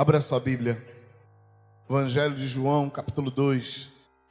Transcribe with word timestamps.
Abra 0.00 0.18
sua 0.22 0.40
Bíblia. 0.40 0.82
Evangelho 1.86 2.34
de 2.34 2.48
João, 2.48 2.88
capítulo 2.88 3.30
2. 3.30 3.90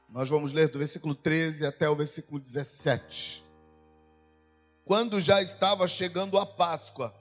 Nós 0.10 0.28
vamos 0.28 0.52
ler 0.52 0.68
do 0.70 0.80
versículo 0.80 1.14
13 1.14 1.64
até 1.64 1.88
o 1.88 1.96
versículo 1.96 2.40
17. 2.40 3.44
Quando 4.84 5.22
já 5.22 5.44
estava 5.44 5.88
chegando 5.88 6.40
a 6.40 6.46
Páscoa, 6.48 7.14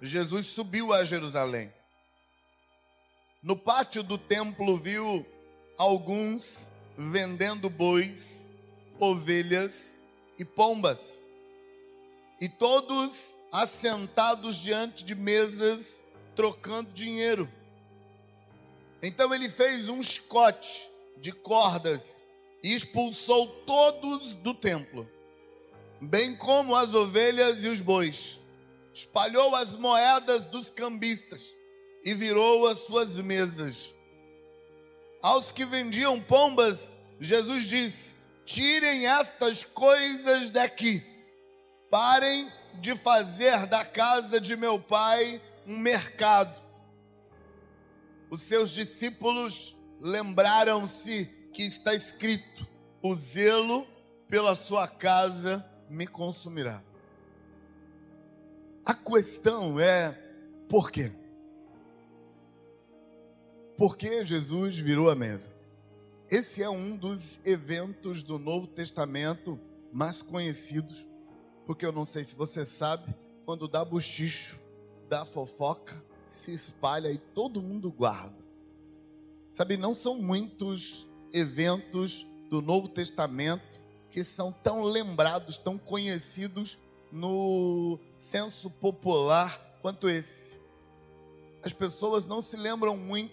Jesus 0.00 0.46
subiu 0.46 0.90
a 0.90 1.04
Jerusalém. 1.04 1.70
No 3.42 3.58
pátio 3.58 4.02
do 4.02 4.16
templo 4.16 4.78
viu 4.78 5.26
alguns 5.76 6.70
vendendo 6.96 7.68
bois, 7.68 8.48
ovelhas 8.98 9.90
e 10.38 10.46
pombas, 10.46 11.20
e 12.40 12.48
todos 12.48 13.34
assentados 13.52 14.56
diante 14.56 15.04
de 15.04 15.14
mesas 15.14 16.02
trocando 16.34 16.90
dinheiro. 16.92 17.48
Então 19.02 19.34
ele 19.34 19.50
fez 19.50 19.88
um 19.88 20.02
chicote 20.02 20.90
de 21.18 21.32
cordas 21.32 22.22
e 22.62 22.74
expulsou 22.74 23.46
todos 23.66 24.34
do 24.36 24.54
templo, 24.54 25.08
bem 26.00 26.34
como 26.34 26.74
as 26.74 26.94
ovelhas 26.94 27.62
e 27.62 27.68
os 27.68 27.80
bois. 27.80 28.40
Espalhou 28.94 29.54
as 29.54 29.76
moedas 29.76 30.46
dos 30.46 30.70
cambistas 30.70 31.52
e 32.04 32.14
virou 32.14 32.66
as 32.66 32.80
suas 32.80 33.16
mesas. 33.16 33.92
Aos 35.20 35.50
que 35.50 35.64
vendiam 35.64 36.20
pombas, 36.20 36.92
Jesus 37.18 37.64
disse: 37.64 38.14
Tirem 38.44 39.06
estas 39.06 39.64
coisas 39.64 40.50
daqui, 40.50 41.02
parem 41.90 42.50
de 42.74 42.94
fazer 42.94 43.66
da 43.66 43.84
casa 43.84 44.40
de 44.40 44.56
meu 44.56 44.78
pai 44.78 45.40
um 45.66 45.78
mercado. 45.78 46.62
Os 48.30 48.40
seus 48.42 48.70
discípulos 48.70 49.76
lembraram-se 50.00 51.26
que 51.52 51.62
está 51.62 51.94
escrito: 51.94 52.66
O 53.02 53.14
zelo 53.14 53.86
pela 54.28 54.54
sua 54.54 54.88
casa 54.88 55.64
me 55.88 56.06
consumirá. 56.06 56.82
A 58.84 58.92
questão 58.92 59.78
é 59.80 60.12
por 60.68 60.90
quê? 60.90 61.12
Por 63.76 63.96
que 63.96 64.24
Jesus 64.24 64.78
virou 64.78 65.10
a 65.10 65.14
mesa? 65.14 65.52
Esse 66.30 66.62
é 66.62 66.70
um 66.70 66.96
dos 66.96 67.40
eventos 67.44 68.22
do 68.22 68.38
Novo 68.38 68.66
Testamento 68.66 69.58
mais 69.92 70.22
conhecidos, 70.22 71.06
porque 71.66 71.84
eu 71.86 71.92
não 71.92 72.04
sei 72.04 72.24
se 72.24 72.34
você 72.34 72.64
sabe, 72.64 73.14
quando 73.44 73.68
dá 73.68 73.84
bochicho, 73.84 74.60
da 75.08 75.24
fofoca 75.24 76.02
se 76.28 76.52
espalha 76.52 77.10
e 77.10 77.18
todo 77.18 77.62
mundo 77.62 77.90
guarda. 77.90 78.42
Sabe, 79.52 79.76
não 79.76 79.94
são 79.94 80.20
muitos 80.20 81.06
eventos 81.32 82.26
do 82.50 82.60
Novo 82.60 82.88
Testamento 82.88 83.80
que 84.10 84.24
são 84.24 84.52
tão 84.52 84.82
lembrados, 84.82 85.56
tão 85.56 85.78
conhecidos 85.78 86.78
no 87.10 87.98
senso 88.16 88.68
popular 88.68 89.78
quanto 89.80 90.08
esse. 90.08 90.60
As 91.62 91.72
pessoas 91.72 92.26
não 92.26 92.42
se 92.42 92.56
lembram 92.56 92.96
muito 92.96 93.32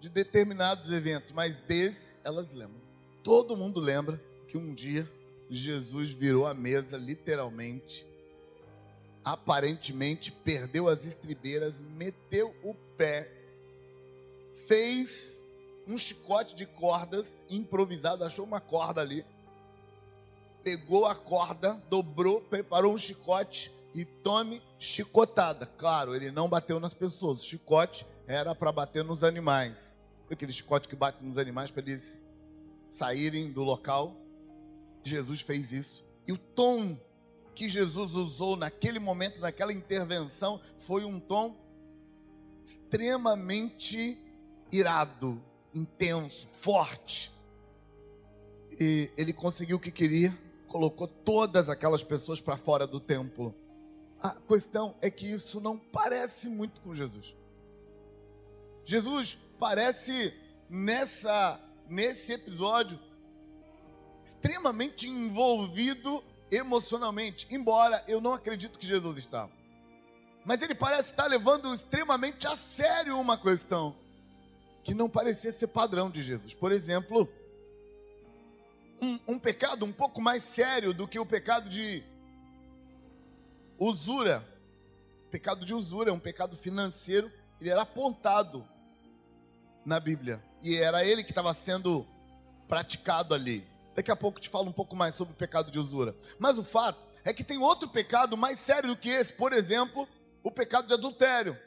de 0.00 0.08
determinados 0.08 0.90
eventos, 0.90 1.32
mas 1.32 1.56
desse 1.56 2.16
elas 2.24 2.52
lembram. 2.52 2.80
Todo 3.22 3.56
mundo 3.56 3.80
lembra 3.80 4.22
que 4.46 4.56
um 4.56 4.72
dia 4.72 5.10
Jesus 5.50 6.12
virou 6.12 6.46
a 6.46 6.54
mesa, 6.54 6.96
literalmente, 6.96 8.06
aparentemente 9.32 10.32
perdeu 10.32 10.88
as 10.88 11.04
estribeiras, 11.04 11.80
meteu 11.80 12.54
o 12.62 12.74
pé, 12.96 13.30
fez 14.66 15.38
um 15.86 15.96
chicote 15.98 16.54
de 16.54 16.66
cordas 16.66 17.44
improvisado, 17.48 18.24
achou 18.24 18.44
uma 18.44 18.60
corda 18.60 19.00
ali, 19.00 19.24
pegou 20.62 21.06
a 21.06 21.14
corda, 21.14 21.74
dobrou, 21.88 22.40
preparou 22.40 22.92
um 22.92 22.98
chicote 22.98 23.72
e 23.94 24.04
tome 24.04 24.62
chicotada. 24.78 25.66
Claro, 25.66 26.14
ele 26.14 26.30
não 26.30 26.48
bateu 26.48 26.80
nas 26.80 26.94
pessoas, 26.94 27.40
o 27.40 27.44
chicote 27.44 28.06
era 28.26 28.54
para 28.54 28.72
bater 28.72 29.04
nos 29.04 29.24
animais. 29.24 29.96
Aquele 30.30 30.52
chicote 30.52 30.88
que 30.88 30.96
bate 30.96 31.24
nos 31.24 31.38
animais 31.38 31.70
para 31.70 31.82
eles 31.82 32.22
saírem 32.88 33.50
do 33.50 33.62
local. 33.62 34.14
Jesus 35.02 35.40
fez 35.40 35.72
isso. 35.72 36.04
E 36.26 36.32
o 36.32 36.36
tom 36.36 36.98
que 37.58 37.68
Jesus 37.68 38.14
usou 38.14 38.54
naquele 38.54 39.00
momento, 39.00 39.40
naquela 39.40 39.72
intervenção, 39.72 40.60
foi 40.78 41.04
um 41.04 41.18
tom 41.18 41.56
extremamente 42.64 44.16
irado, 44.70 45.42
intenso, 45.74 46.48
forte. 46.52 47.32
E 48.78 49.10
ele 49.16 49.32
conseguiu 49.32 49.76
o 49.76 49.80
que 49.80 49.90
queria, 49.90 50.32
colocou 50.68 51.08
todas 51.08 51.68
aquelas 51.68 52.04
pessoas 52.04 52.40
para 52.40 52.56
fora 52.56 52.86
do 52.86 53.00
templo. 53.00 53.52
A 54.22 54.30
questão 54.30 54.94
é 55.02 55.10
que 55.10 55.28
isso 55.28 55.60
não 55.60 55.76
parece 55.76 56.48
muito 56.48 56.80
com 56.80 56.94
Jesus. 56.94 57.34
Jesus 58.84 59.36
parece 59.58 60.32
nessa 60.70 61.60
nesse 61.90 62.34
episódio 62.34 63.00
extremamente 64.24 65.08
envolvido 65.08 66.22
emocionalmente, 66.50 67.46
embora 67.50 68.02
eu 68.08 68.20
não 68.20 68.32
acredito 68.32 68.78
que 68.78 68.86
Jesus 68.86 69.18
estava. 69.18 69.52
Mas 70.44 70.62
ele 70.62 70.74
parece 70.74 71.10
estar 71.10 71.26
levando 71.26 71.72
extremamente 71.74 72.46
a 72.46 72.56
sério 72.56 73.18
uma 73.20 73.36
questão 73.36 73.94
que 74.82 74.94
não 74.94 75.08
parecia 75.08 75.52
ser 75.52 75.66
padrão 75.66 76.10
de 76.10 76.22
Jesus. 76.22 76.54
Por 76.54 76.72
exemplo, 76.72 77.28
um, 79.02 79.18
um 79.28 79.38
pecado 79.38 79.84
um 79.84 79.92
pouco 79.92 80.20
mais 80.20 80.42
sério 80.42 80.94
do 80.94 81.06
que 81.06 81.18
o 81.18 81.26
pecado 81.26 81.68
de 81.68 82.02
usura. 83.78 84.42
Pecado 85.30 85.66
de 85.66 85.74
usura 85.74 86.08
é 86.08 86.12
um 86.12 86.18
pecado 86.18 86.56
financeiro, 86.56 87.30
ele 87.60 87.68
era 87.68 87.82
apontado 87.82 88.66
na 89.84 90.00
Bíblia 90.00 90.42
e 90.62 90.76
era 90.78 91.04
ele 91.04 91.22
que 91.22 91.30
estava 91.30 91.52
sendo 91.52 92.06
praticado 92.66 93.34
ali. 93.34 93.67
Daqui 93.98 94.12
a 94.12 94.16
pouco 94.16 94.38
te 94.38 94.48
falo 94.48 94.68
um 94.68 94.72
pouco 94.72 94.94
mais 94.94 95.16
sobre 95.16 95.34
o 95.34 95.36
pecado 95.36 95.72
de 95.72 95.78
usura. 95.80 96.14
Mas 96.38 96.56
o 96.56 96.62
fato 96.62 97.04
é 97.24 97.32
que 97.32 97.42
tem 97.42 97.58
outro 97.58 97.88
pecado 97.88 98.36
mais 98.36 98.60
sério 98.60 98.90
do 98.90 98.96
que 98.96 99.08
esse, 99.08 99.32
por 99.32 99.52
exemplo, 99.52 100.06
o 100.40 100.52
pecado 100.52 100.86
de 100.86 100.94
adultério. 100.94 101.58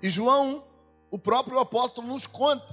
E 0.00 0.08
João, 0.08 0.64
o 1.10 1.18
próprio 1.18 1.58
apóstolo, 1.58 2.06
nos 2.06 2.28
conta 2.28 2.72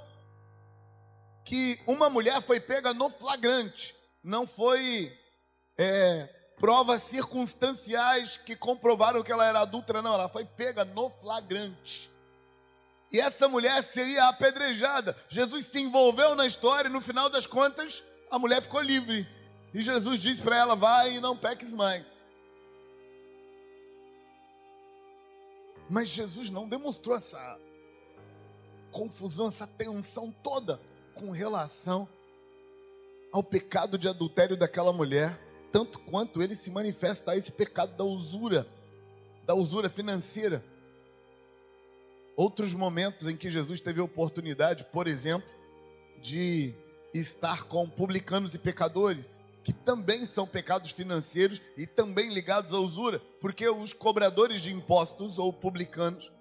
que 1.44 1.81
uma 1.88 2.12
mulher 2.12 2.44
foi 2.44 2.59
pega 2.59 2.94
no 2.94 3.09
flagrante, 3.09 3.96
não 4.24 4.46
foi 4.46 5.18
é, 5.75 6.29
provas 6.59 7.02
circunstanciais 7.02 8.38
que 8.38 8.56
comprovaram 8.56 9.24
que 9.24 9.31
ela 9.31 9.47
era 9.47 9.62
adulta, 9.62 10.00
não, 10.00 10.13
ela 10.13 10.29
foi 10.29 10.46
pega 10.46 10.85
no 10.85 11.09
flagrante. 11.09 12.12
E 13.12 13.19
essa 13.19 13.47
mulher 13.47 13.84
seria 13.84 14.28
apedrejada. 14.28 15.18
Jesus 15.28 15.66
se 15.66 15.81
envolveu 15.81 16.35
na 16.35 16.46
história 16.46 16.88
e 16.88 16.91
no 16.91 17.02
final 17.02 17.31
das 17.31 17.47
contas 17.47 18.03
a 18.29 18.38
mulher 18.38 18.62
ficou 18.62 18.81
livre. 18.81 19.28
E 19.73 19.81
Jesus 19.81 20.19
disse 20.19 20.41
para 20.41 20.57
ela: 20.57 20.75
Vai 20.75 21.16
e 21.16 21.19
não 21.19 21.35
peques 21.35 21.72
mais. 21.72 22.06
Mas 25.90 26.09
Jesus 26.09 26.50
não 26.50 26.67
demonstrou 26.67 27.16
essa 27.16 27.59
confusão, 28.91 29.47
essa 29.47 29.66
tensão 29.66 30.31
toda 30.44 30.79
com 31.16 31.31
relação 31.31 32.07
ao 33.31 33.44
pecado 33.44 33.97
de 33.97 34.07
adultério 34.07 34.56
daquela 34.56 34.94
mulher, 34.94 35.40
tanto 35.72 36.00
quanto 36.00 36.41
ele 36.41 36.56
se 36.56 36.69
manifesta 36.72 37.31
a 37.31 37.38
esse 37.38 37.51
pecado 37.51 37.96
da 37.96 38.03
usura, 38.03 38.67
da 39.46 39.56
usura 39.56 39.90
financeira. 39.90 40.63
Outros 42.35 42.73
momentos 42.73 43.28
em 43.28 43.35
que 43.35 43.49
Jesus 43.49 43.79
teve 43.79 43.99
a 43.99 44.03
oportunidade, 44.03 44.85
por 44.85 45.08
exemplo, 45.08 45.49
de 46.22 46.73
estar 47.14 47.64
com 47.64 47.90
publicanos 47.90 48.53
e 48.53 48.59
pecadores, 48.59 49.40
que 49.64 49.73
também 49.73 50.26
são 50.26 50.47
pecados 50.47 50.91
financeiros 50.91 51.61
e 51.78 51.85
também 51.85 52.34
ligados 52.34 52.73
à 52.73 52.79
usura, 52.79 53.20
porque 53.41 53.67
os 53.67 53.94
cobradores 53.94 54.61
de 54.61 54.72
impostos 54.72 55.38
ou 55.38 55.52
publicanos, 55.52 56.32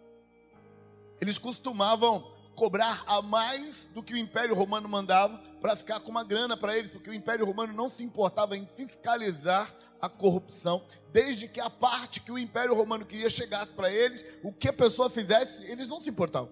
eles 1.20 1.38
costumavam 1.38 2.24
cobrar 2.54 3.04
a 3.06 3.22
mais 3.22 3.86
do 3.94 4.02
que 4.02 4.14
o 4.14 4.16
Império 4.16 4.54
Romano 4.54 4.88
mandava 4.88 5.38
para 5.60 5.76
ficar 5.76 6.00
com 6.00 6.10
uma 6.10 6.24
grana 6.24 6.56
para 6.56 6.76
eles, 6.76 6.90
porque 6.90 7.10
o 7.10 7.14
Império 7.14 7.46
Romano 7.46 7.72
não 7.72 7.88
se 7.88 8.02
importava 8.02 8.56
em 8.56 8.66
fiscalizar 8.66 9.72
a 10.00 10.08
corrupção, 10.08 10.84
desde 11.12 11.48
que 11.48 11.60
a 11.60 11.70
parte 11.70 12.20
que 12.20 12.32
o 12.32 12.38
Império 12.38 12.74
Romano 12.74 13.04
queria 13.04 13.30
chegasse 13.30 13.72
para 13.72 13.92
eles, 13.92 14.24
o 14.42 14.52
que 14.52 14.68
a 14.68 14.72
pessoa 14.72 15.10
fizesse, 15.10 15.64
eles 15.70 15.88
não 15.88 16.00
se 16.00 16.10
importavam. 16.10 16.50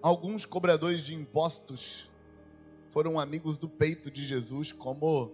Alguns 0.00 0.46
cobradores 0.46 1.02
de 1.02 1.14
impostos 1.14 2.08
foram 2.88 3.18
amigos 3.18 3.56
do 3.56 3.68
peito 3.68 4.10
de 4.10 4.24
Jesus, 4.24 4.70
como 4.70 5.32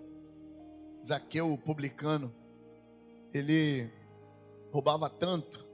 Zaqueu, 1.04 1.52
o 1.52 1.58
publicano. 1.58 2.34
Ele 3.32 3.90
roubava 4.72 5.10
tanto 5.10 5.66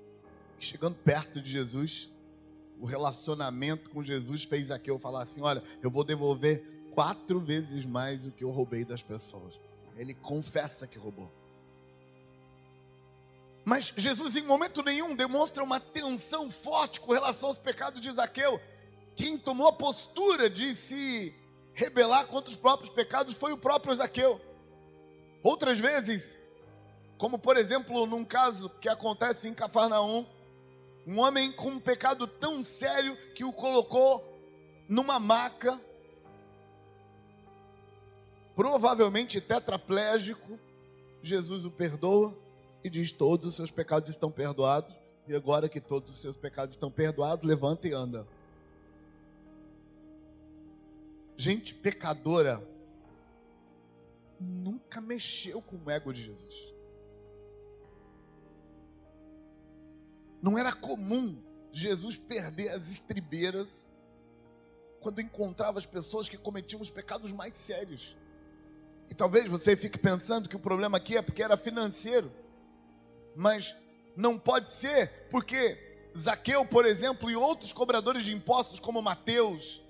que 0.58 0.66
chegando 0.66 0.96
perto 0.96 1.40
de 1.40 1.50
Jesus, 1.50 2.10
o 2.81 2.84
relacionamento 2.84 3.90
com 3.90 4.02
Jesus 4.02 4.44
fez 4.44 4.66
Zaqueu 4.66 4.98
falar 4.98 5.22
assim: 5.22 5.40
Olha, 5.40 5.62
eu 5.81 5.90
vou 5.90 6.02
devolver 6.02 6.64
quatro 6.93 7.38
vezes 7.38 7.86
mais 7.86 8.26
o 8.26 8.32
que 8.32 8.43
eu 8.43 8.50
roubei 8.50 8.84
das 8.84 9.02
pessoas. 9.02 9.54
Ele 9.96 10.14
confessa 10.14 10.86
que 10.86 10.98
roubou. 10.98 11.31
Mas 13.64 13.93
Jesus, 13.96 14.34
em 14.34 14.43
momento 14.43 14.82
nenhum, 14.82 15.14
demonstra 15.14 15.62
uma 15.62 15.78
tensão 15.78 16.50
forte 16.50 16.98
com 16.98 17.12
relação 17.12 17.50
aos 17.50 17.58
pecados 17.58 18.00
de 18.00 18.10
Zaqueu. 18.10 18.60
Quem 19.14 19.38
tomou 19.38 19.68
a 19.68 19.72
postura 19.72 20.48
de 20.48 20.74
se 20.74 21.34
rebelar 21.72 22.26
contra 22.26 22.50
os 22.50 22.56
próprios 22.56 22.90
pecados 22.90 23.34
foi 23.34 23.52
o 23.52 23.58
próprio 23.58 23.94
Zaqueu. 23.94 24.40
Outras 25.42 25.78
vezes, 25.78 26.38
como 27.16 27.38
por 27.38 27.56
exemplo 27.56 28.06
num 28.06 28.24
caso 28.24 28.68
que 28.80 28.88
acontece 28.88 29.48
em 29.48 29.54
Cafarnaum, 29.54 30.26
um 31.06 31.18
homem 31.18 31.50
com 31.50 31.70
um 31.70 31.80
pecado 31.80 32.26
tão 32.26 32.62
sério 32.62 33.16
que 33.34 33.44
o 33.44 33.52
colocou 33.52 34.24
numa 34.88 35.18
maca, 35.18 35.80
provavelmente 38.54 39.40
tetraplégico, 39.40 40.58
Jesus 41.22 41.64
o 41.64 41.70
perdoa 41.70 42.36
e 42.82 42.90
diz: 42.90 43.12
Todos 43.12 43.46
os 43.46 43.54
seus 43.54 43.70
pecados 43.70 44.08
estão 44.08 44.30
perdoados. 44.30 44.94
E 45.28 45.34
agora 45.34 45.68
que 45.68 45.80
todos 45.80 46.10
os 46.10 46.18
seus 46.18 46.36
pecados 46.36 46.74
estão 46.74 46.90
perdoados, 46.90 47.46
levanta 47.46 47.86
e 47.86 47.92
anda. 47.92 48.26
Gente 51.40 51.72
pecadora 51.72 52.62
nunca 54.38 55.00
mexeu 55.00 55.62
com 55.62 55.78
o 55.82 55.90
ego 55.90 56.12
de 56.12 56.22
Jesus. 56.22 56.54
Não 60.42 60.58
era 60.58 60.70
comum 60.70 61.42
Jesus 61.72 62.19
perder 62.19 62.69
as 62.69 62.90
estribeiras 62.90 63.69
quando 65.00 65.22
encontrava 65.22 65.78
as 65.78 65.87
pessoas 65.87 66.28
que 66.28 66.37
cometiam 66.37 66.78
os 66.78 66.90
pecados 66.90 67.32
mais 67.32 67.54
sérios. 67.54 68.14
E 69.08 69.14
talvez 69.14 69.50
você 69.50 69.75
fique 69.75 69.96
pensando 69.96 70.46
que 70.46 70.56
o 70.56 70.60
problema 70.60 70.98
aqui 70.98 71.16
é 71.16 71.22
porque 71.22 71.43
era 71.43 71.56
financeiro. 71.56 72.31
Mas 73.34 73.75
não 74.14 74.38
pode 74.38 74.70
ser, 74.70 75.26
porque 75.31 75.78
Zaqueu, 76.14 76.66
por 76.66 76.84
exemplo, 76.84 77.31
e 77.31 77.34
outros 77.34 77.72
cobradores 77.72 78.25
de 78.25 78.34
impostos, 78.34 78.78
como 78.78 79.00
Mateus, 79.00 79.82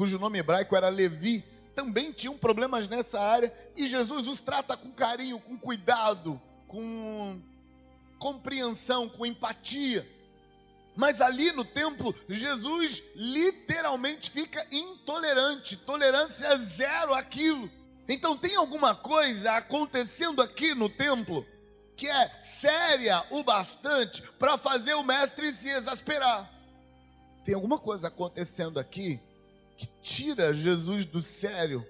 cujo 0.00 0.18
nome 0.18 0.38
hebraico 0.38 0.74
era 0.74 0.88
Levi, 0.88 1.44
também 1.74 2.10
tinham 2.10 2.34
problemas 2.34 2.88
nessa 2.88 3.20
área, 3.20 3.52
e 3.76 3.86
Jesus 3.86 4.26
os 4.26 4.40
trata 4.40 4.74
com 4.74 4.90
carinho, 4.90 5.38
com 5.38 5.58
cuidado, 5.58 6.40
com 6.66 7.38
compreensão, 8.18 9.10
com 9.10 9.26
empatia. 9.26 10.08
Mas 10.96 11.20
ali 11.20 11.52
no 11.52 11.66
templo, 11.66 12.14
Jesus 12.30 13.02
literalmente 13.14 14.30
fica 14.30 14.66
intolerante, 14.72 15.76
tolerância 15.76 16.56
zero 16.56 17.12
àquilo. 17.12 17.70
Então 18.08 18.38
tem 18.38 18.56
alguma 18.56 18.94
coisa 18.94 19.52
acontecendo 19.52 20.40
aqui 20.40 20.74
no 20.74 20.88
templo 20.88 21.46
que 21.94 22.08
é 22.08 22.40
séria 22.42 23.22
o 23.28 23.44
bastante 23.44 24.22
para 24.38 24.56
fazer 24.56 24.94
o 24.94 25.04
mestre 25.04 25.52
se 25.52 25.68
exasperar. 25.68 26.50
Tem 27.44 27.54
alguma 27.54 27.78
coisa 27.78 28.08
acontecendo 28.08 28.80
aqui 28.80 29.20
que 29.80 29.86
tira 30.02 30.52
Jesus 30.52 31.06
do 31.06 31.22
sério, 31.22 31.86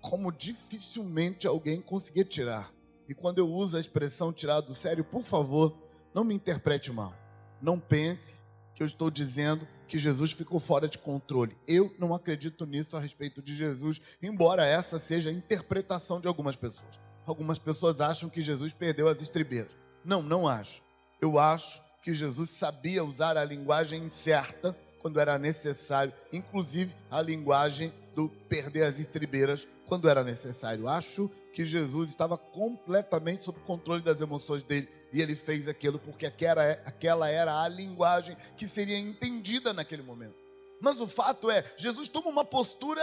como 0.00 0.32
dificilmente 0.32 1.46
alguém 1.46 1.78
conseguia 1.78 2.24
tirar. 2.24 2.72
E 3.06 3.12
quando 3.12 3.38
eu 3.38 3.46
uso 3.46 3.76
a 3.76 3.80
expressão 3.80 4.32
tirar 4.32 4.62
do 4.62 4.72
sério, 4.72 5.04
por 5.04 5.22
favor, 5.22 5.76
não 6.14 6.24
me 6.24 6.32
interprete 6.32 6.90
mal. 6.90 7.14
Não 7.60 7.78
pense 7.78 8.40
que 8.74 8.82
eu 8.82 8.86
estou 8.86 9.10
dizendo 9.10 9.68
que 9.86 9.98
Jesus 9.98 10.32
ficou 10.32 10.58
fora 10.58 10.88
de 10.88 10.96
controle. 10.96 11.54
Eu 11.68 11.94
não 11.98 12.14
acredito 12.14 12.64
nisso 12.64 12.96
a 12.96 13.00
respeito 13.00 13.42
de 13.42 13.54
Jesus, 13.54 14.00
embora 14.22 14.64
essa 14.64 14.98
seja 14.98 15.28
a 15.28 15.32
interpretação 15.32 16.22
de 16.22 16.26
algumas 16.26 16.56
pessoas. 16.56 16.98
Algumas 17.26 17.58
pessoas 17.58 18.00
acham 18.00 18.30
que 18.30 18.40
Jesus 18.40 18.72
perdeu 18.72 19.06
as 19.06 19.20
estribeiras. 19.20 19.72
Não, 20.02 20.22
não 20.22 20.48
acho. 20.48 20.82
Eu 21.20 21.38
acho 21.38 21.82
que 22.00 22.14
Jesus 22.14 22.48
sabia 22.48 23.04
usar 23.04 23.36
a 23.36 23.44
linguagem 23.44 24.08
certa 24.08 24.74
quando 25.04 25.20
era 25.20 25.38
necessário, 25.38 26.14
inclusive 26.32 26.96
a 27.10 27.20
linguagem 27.20 27.92
do 28.16 28.30
perder 28.48 28.84
as 28.84 28.98
estribeiras 28.98 29.68
quando 29.86 30.08
era 30.08 30.24
necessário. 30.24 30.88
Acho 30.88 31.30
que 31.52 31.62
Jesus 31.62 32.08
estava 32.08 32.38
completamente 32.38 33.44
sob 33.44 33.60
controle 33.66 34.00
das 34.00 34.22
emoções 34.22 34.62
dele 34.62 34.88
e 35.12 35.20
ele 35.20 35.34
fez 35.34 35.68
aquilo 35.68 35.98
porque 35.98 36.24
aquela, 36.24 36.64
é, 36.64 36.82
aquela 36.86 37.28
era 37.28 37.62
a 37.62 37.68
linguagem 37.68 38.34
que 38.56 38.66
seria 38.66 38.96
entendida 38.96 39.74
naquele 39.74 40.02
momento. 40.02 40.36
Mas 40.80 40.98
o 41.02 41.06
fato 41.06 41.50
é, 41.50 41.62
Jesus 41.76 42.08
toma 42.08 42.30
uma 42.30 42.44
postura 42.44 43.02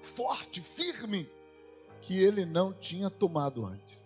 forte, 0.00 0.60
firme, 0.60 1.30
que 2.02 2.20
ele 2.20 2.44
não 2.44 2.72
tinha 2.72 3.08
tomado 3.08 3.64
antes. 3.64 4.04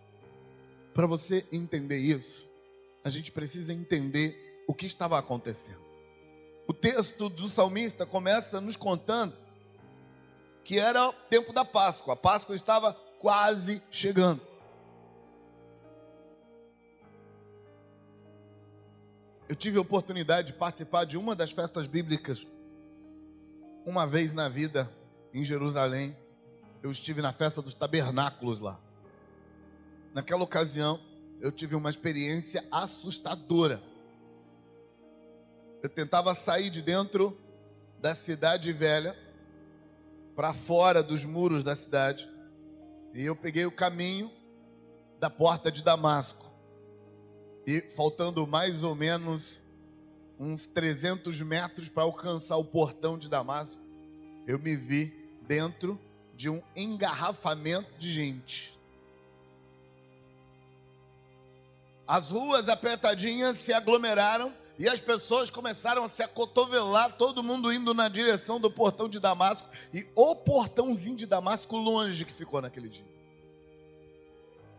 Para 0.93 1.07
você 1.07 1.47
entender 1.51 1.97
isso, 1.97 2.47
a 3.03 3.09
gente 3.09 3.33
precisa 3.33 3.73
entender 3.73 4.63
o 4.69 4.75
que 4.75 4.85
estava 4.85 5.19
acontecendo. 5.19 5.92
O 6.67 6.73
texto 6.73 7.29
do 7.29 7.49
salmista 7.49 8.07
começa 8.07 8.61
nos 8.61 8.77
contando 8.77 9.37
que 10.65 10.79
era 10.79 11.09
o 11.09 11.13
tempo 11.13 11.53
da 11.53 11.65
Páscoa. 11.65 12.15
A 12.15 12.17
Páscoa 12.17 12.55
estava 12.55 12.95
quase 13.19 13.83
chegando. 13.91 14.41
Eu 19.49 19.57
tive 19.57 19.77
a 19.77 19.83
oportunidade 19.83 20.49
de 20.49 20.53
participar 20.55 21.05
de 21.05 21.19
uma 21.19 21.37
das 21.37 21.53
festas 21.53 21.87
bíblicas 21.87 22.47
uma 23.85 24.07
vez 24.07 24.33
na 24.33 24.49
vida 24.49 24.91
em 25.35 25.45
Jerusalém. 25.45 26.17
Eu 26.83 26.91
estive 26.91 27.21
na 27.21 27.33
festa 27.33 27.61
dos 27.61 27.75
tabernáculos 27.75 28.61
lá. 28.61 28.81
Naquela 30.15 30.43
ocasião, 30.43 31.01
eu 31.41 31.51
tive 31.51 31.75
uma 31.75 31.91
experiência 31.91 32.65
assustadora. 32.71 33.83
Eu 35.83 35.89
tentava 35.89 36.33
sair 36.35 36.71
de 36.71 36.81
dentro 36.81 37.37
da 37.99 38.15
cidade 38.15 38.73
velha 38.73 39.19
para 40.37 40.55
fora 40.55 41.03
dos 41.03 41.25
muros 41.25 41.65
da 41.65 41.75
cidade. 41.75 42.29
E 43.13 43.25
eu 43.25 43.35
peguei 43.35 43.67
o 43.67 43.73
caminho 43.73 44.31
da 45.19 45.29
porta 45.29 45.73
de 45.73 45.83
Damasco. 45.83 46.53
E 47.67 47.81
faltando 47.81 48.47
mais 48.47 48.85
ou 48.85 48.95
menos 48.95 49.61
uns 50.39 50.69
300 50.69 51.41
metros 51.43 51.89
para 51.89 52.05
alcançar 52.05 52.57
o 52.57 52.65
portão 52.65 53.19
de 53.19 53.29
Damasco, 53.29 53.83
eu 54.47 54.61
me 54.61 54.77
vi 54.77 55.13
dentro 55.43 56.01
de 56.37 56.49
um 56.49 56.63
engarrafamento 56.77 57.91
de 57.99 58.09
gente. 58.09 58.79
As 62.07 62.29
ruas 62.29 62.69
apertadinhas 62.69 63.59
se 63.59 63.73
aglomeraram 63.73 64.62
e 64.79 64.89
as 64.89 65.01
pessoas 65.01 65.51
começaram 65.51 66.05
a 66.05 66.09
se 66.09 66.23
acotovelar, 66.23 67.17
todo 67.17 67.43
mundo 67.43 67.73
indo 67.73 67.93
na 67.93 68.09
direção 68.09 68.59
do 68.59 68.71
portão 68.71 69.09
de 69.09 69.21
Damasco 69.21 69.69
e 69.93 70.07
o 70.15 70.35
portãozinho 70.35 71.17
de 71.17 71.27
Damasco 71.27 71.77
longe 71.77 72.25
que 72.25 72.33
ficou 72.33 72.61
naquele 72.61 72.89
dia. 72.89 73.07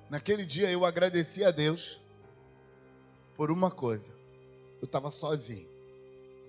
Naquele 0.09 0.45
dia 0.45 0.69
eu 0.69 0.85
agradeci 0.85 1.43
a 1.43 1.51
Deus 1.51 1.99
por 3.35 3.51
uma 3.51 3.71
coisa. 3.71 4.13
Eu 4.81 4.85
estava 4.85 5.09
sozinho. 5.09 5.67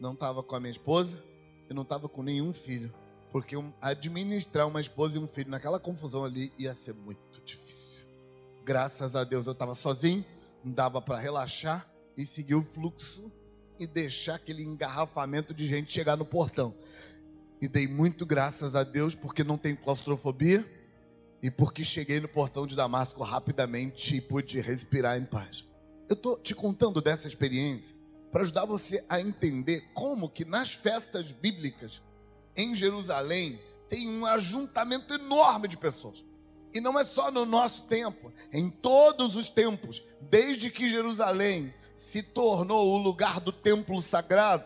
Não 0.00 0.12
estava 0.12 0.42
com 0.42 0.56
a 0.56 0.60
minha 0.60 0.72
esposa 0.72 1.22
e 1.70 1.74
não 1.74 1.82
estava 1.82 2.08
com 2.08 2.22
nenhum 2.22 2.52
filho. 2.52 2.92
Porque 3.30 3.56
administrar 3.80 4.66
uma 4.66 4.80
esposa 4.80 5.16
e 5.16 5.20
um 5.20 5.26
filho 5.26 5.50
naquela 5.50 5.80
confusão 5.80 6.24
ali 6.24 6.52
ia 6.58 6.74
ser 6.74 6.94
muito 6.94 7.40
difícil. 7.44 8.06
Graças 8.64 9.14
a 9.14 9.24
Deus 9.24 9.46
eu 9.46 9.52
estava 9.52 9.74
sozinho, 9.74 10.24
não 10.64 10.72
dava 10.72 11.00
para 11.00 11.18
relaxar 11.18 11.93
e 12.16 12.24
seguir 12.24 12.54
o 12.54 12.64
fluxo 12.64 13.30
e 13.78 13.86
deixar 13.86 14.36
aquele 14.36 14.62
engarrafamento 14.62 15.52
de 15.52 15.66
gente 15.66 15.92
chegar 15.92 16.16
no 16.16 16.24
portão. 16.24 16.74
E 17.60 17.68
dei 17.68 17.88
muito 17.88 18.24
graças 18.26 18.74
a 18.74 18.84
Deus 18.84 19.14
porque 19.14 19.42
não 19.42 19.58
tenho 19.58 19.76
claustrofobia 19.76 20.64
e 21.42 21.50
porque 21.50 21.84
cheguei 21.84 22.20
no 22.20 22.28
portão 22.28 22.66
de 22.66 22.76
Damasco 22.76 23.22
rapidamente 23.22 24.16
e 24.16 24.20
pude 24.20 24.60
respirar 24.60 25.18
em 25.18 25.24
paz. 25.24 25.66
Eu 26.08 26.14
estou 26.14 26.38
te 26.38 26.54
contando 26.54 27.00
dessa 27.00 27.26
experiência 27.26 27.96
para 28.30 28.42
ajudar 28.42 28.64
você 28.64 29.04
a 29.08 29.20
entender 29.20 29.82
como 29.94 30.28
que 30.28 30.44
nas 30.44 30.72
festas 30.72 31.30
bíblicas 31.30 32.02
em 32.56 32.74
Jerusalém 32.74 33.58
tem 33.88 34.08
um 34.08 34.26
ajuntamento 34.26 35.14
enorme 35.14 35.68
de 35.68 35.76
pessoas. 35.76 36.24
E 36.74 36.80
não 36.80 36.98
é 36.98 37.04
só 37.04 37.30
no 37.30 37.46
nosso 37.46 37.84
tempo, 37.84 38.32
em 38.52 38.68
todos 38.68 39.36
os 39.36 39.48
tempos, 39.48 40.02
desde 40.20 40.70
que 40.70 40.90
Jerusalém 40.90 41.72
se 41.94 42.22
tornou 42.22 42.92
o 42.92 42.98
lugar 42.98 43.40
do 43.40 43.52
templo 43.52 44.00
sagrado. 44.02 44.64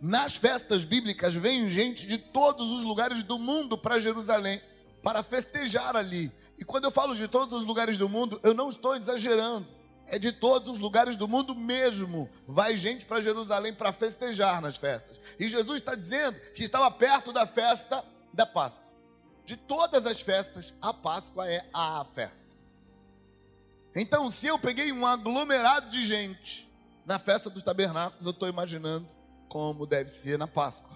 Nas 0.00 0.36
festas 0.36 0.84
bíblicas 0.84 1.34
vem 1.34 1.70
gente 1.70 2.06
de 2.06 2.18
todos 2.18 2.70
os 2.70 2.84
lugares 2.84 3.22
do 3.22 3.38
mundo 3.38 3.78
para 3.78 3.98
Jerusalém 3.98 4.60
para 5.02 5.22
festejar 5.22 5.94
ali. 5.94 6.32
E 6.58 6.64
quando 6.64 6.84
eu 6.84 6.90
falo 6.90 7.14
de 7.14 7.28
todos 7.28 7.54
os 7.54 7.64
lugares 7.64 7.96
do 7.96 8.08
mundo, 8.08 8.40
eu 8.42 8.52
não 8.52 8.68
estou 8.68 8.96
exagerando. 8.96 9.66
é 10.08 10.18
de 10.18 10.30
todos 10.30 10.68
os 10.68 10.78
lugares 10.78 11.16
do 11.16 11.26
mundo 11.26 11.54
mesmo. 11.54 12.30
Vai 12.46 12.76
gente 12.76 13.06
para 13.06 13.20
Jerusalém 13.20 13.74
para 13.74 13.92
festejar 13.92 14.60
nas 14.60 14.76
festas. 14.76 15.20
E 15.38 15.48
Jesus 15.48 15.78
está 15.78 15.94
dizendo 15.94 16.38
que 16.54 16.64
estava 16.64 16.90
perto 16.90 17.32
da 17.32 17.46
festa 17.46 18.04
da 18.32 18.46
Páscoa. 18.46 18.86
De 19.44 19.56
todas 19.56 20.06
as 20.06 20.20
festas, 20.20 20.74
a 20.80 20.92
Páscoa 20.92 21.48
é 21.50 21.64
a 21.72 22.04
festa. 22.12 22.45
Então, 23.98 24.30
se 24.30 24.46
eu 24.46 24.58
peguei 24.58 24.92
um 24.92 25.06
aglomerado 25.06 25.88
de 25.88 26.04
gente 26.04 26.70
na 27.06 27.18
festa 27.18 27.48
dos 27.48 27.62
tabernáculos, 27.62 28.26
eu 28.26 28.30
estou 28.30 28.46
imaginando 28.46 29.08
como 29.48 29.86
deve 29.86 30.10
ser 30.10 30.38
na 30.38 30.46
Páscoa. 30.46 30.94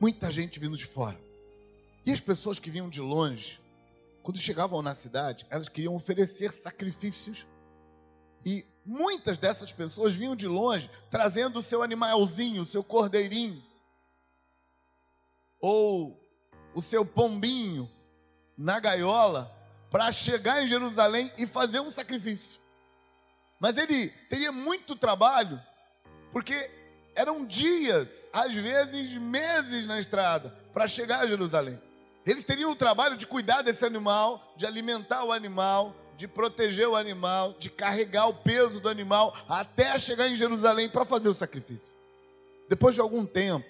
Muita 0.00 0.28
gente 0.28 0.58
vindo 0.58 0.76
de 0.76 0.86
fora. 0.86 1.16
E 2.04 2.10
as 2.10 2.18
pessoas 2.18 2.58
que 2.58 2.68
vinham 2.68 2.88
de 2.88 3.00
longe, 3.00 3.60
quando 4.24 4.38
chegavam 4.38 4.82
na 4.82 4.92
cidade, 4.92 5.46
elas 5.48 5.68
queriam 5.68 5.94
oferecer 5.94 6.52
sacrifícios. 6.52 7.46
E 8.44 8.66
muitas 8.84 9.38
dessas 9.38 9.70
pessoas 9.70 10.14
vinham 10.14 10.34
de 10.34 10.48
longe, 10.48 10.90
trazendo 11.12 11.60
o 11.60 11.62
seu 11.62 11.80
animalzinho, 11.80 12.62
o 12.62 12.66
seu 12.66 12.82
cordeirinho, 12.82 13.62
ou 15.60 16.20
o 16.74 16.82
seu 16.82 17.06
pombinho 17.06 17.88
na 18.58 18.80
gaiola, 18.80 19.61
para 19.92 20.10
chegar 20.10 20.64
em 20.64 20.66
Jerusalém 20.66 21.30
e 21.36 21.46
fazer 21.46 21.80
um 21.80 21.90
sacrifício. 21.90 22.58
Mas 23.60 23.76
ele 23.76 24.08
teria 24.30 24.50
muito 24.50 24.96
trabalho, 24.96 25.60
porque 26.32 26.68
eram 27.14 27.44
dias, 27.44 28.26
às 28.32 28.54
vezes 28.54 29.14
meses 29.14 29.86
na 29.86 30.00
estrada, 30.00 30.48
para 30.72 30.88
chegar 30.88 31.20
a 31.20 31.26
Jerusalém. 31.26 31.78
Eles 32.24 32.44
teriam 32.44 32.70
o 32.70 32.76
trabalho 32.76 33.16
de 33.16 33.26
cuidar 33.26 33.60
desse 33.60 33.84
animal, 33.84 34.54
de 34.56 34.64
alimentar 34.64 35.24
o 35.24 35.32
animal, 35.32 35.94
de 36.16 36.26
proteger 36.26 36.88
o 36.88 36.96
animal, 36.96 37.54
de 37.58 37.68
carregar 37.68 38.28
o 38.28 38.34
peso 38.34 38.80
do 38.80 38.88
animal 38.88 39.36
até 39.48 39.98
chegar 39.98 40.28
em 40.28 40.36
Jerusalém 40.36 40.88
para 40.88 41.04
fazer 41.04 41.28
o 41.28 41.34
sacrifício. 41.34 41.94
Depois 42.68 42.94
de 42.94 43.00
algum 43.00 43.26
tempo, 43.26 43.66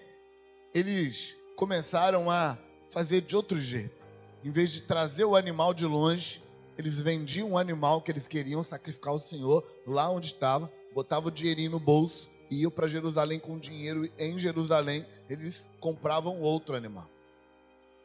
eles 0.73 1.35
começaram 1.57 2.31
a 2.31 2.57
fazer 2.91 3.23
de 3.23 3.35
outro 3.35 3.59
jeito. 3.59 4.02
Em 4.45 4.51
vez 4.51 4.71
de 4.71 4.83
trazer 4.83 5.25
o 5.25 5.37
animal 5.37 5.73
de 5.73 5.87
longe, 5.87 6.43
eles 6.77 7.01
vendiam 7.01 7.53
o 7.53 7.59
animal 7.59 8.03
que 8.03 8.11
eles 8.11 8.27
queriam 8.27 8.63
sacrificar 8.63 9.13
ao 9.13 9.19
Senhor 9.19 9.65
lá 9.87 10.11
onde 10.11 10.27
estava, 10.27 10.73
botavam 10.95 11.29
o 11.29 11.33
dinheirinho 11.33 11.71
no 11.71 11.81
bolso 11.81 12.31
e 12.51 12.63
iam 12.63 12.71
para 12.71 12.89
Jerusalém 12.89 13.39
com 13.39 13.59
dinheiro. 13.59 14.11
Em 14.19 14.39
Jerusalém, 14.39 15.07
eles 15.29 15.71
compravam 15.79 16.41
outro 16.41 16.75
animal. 16.75 17.09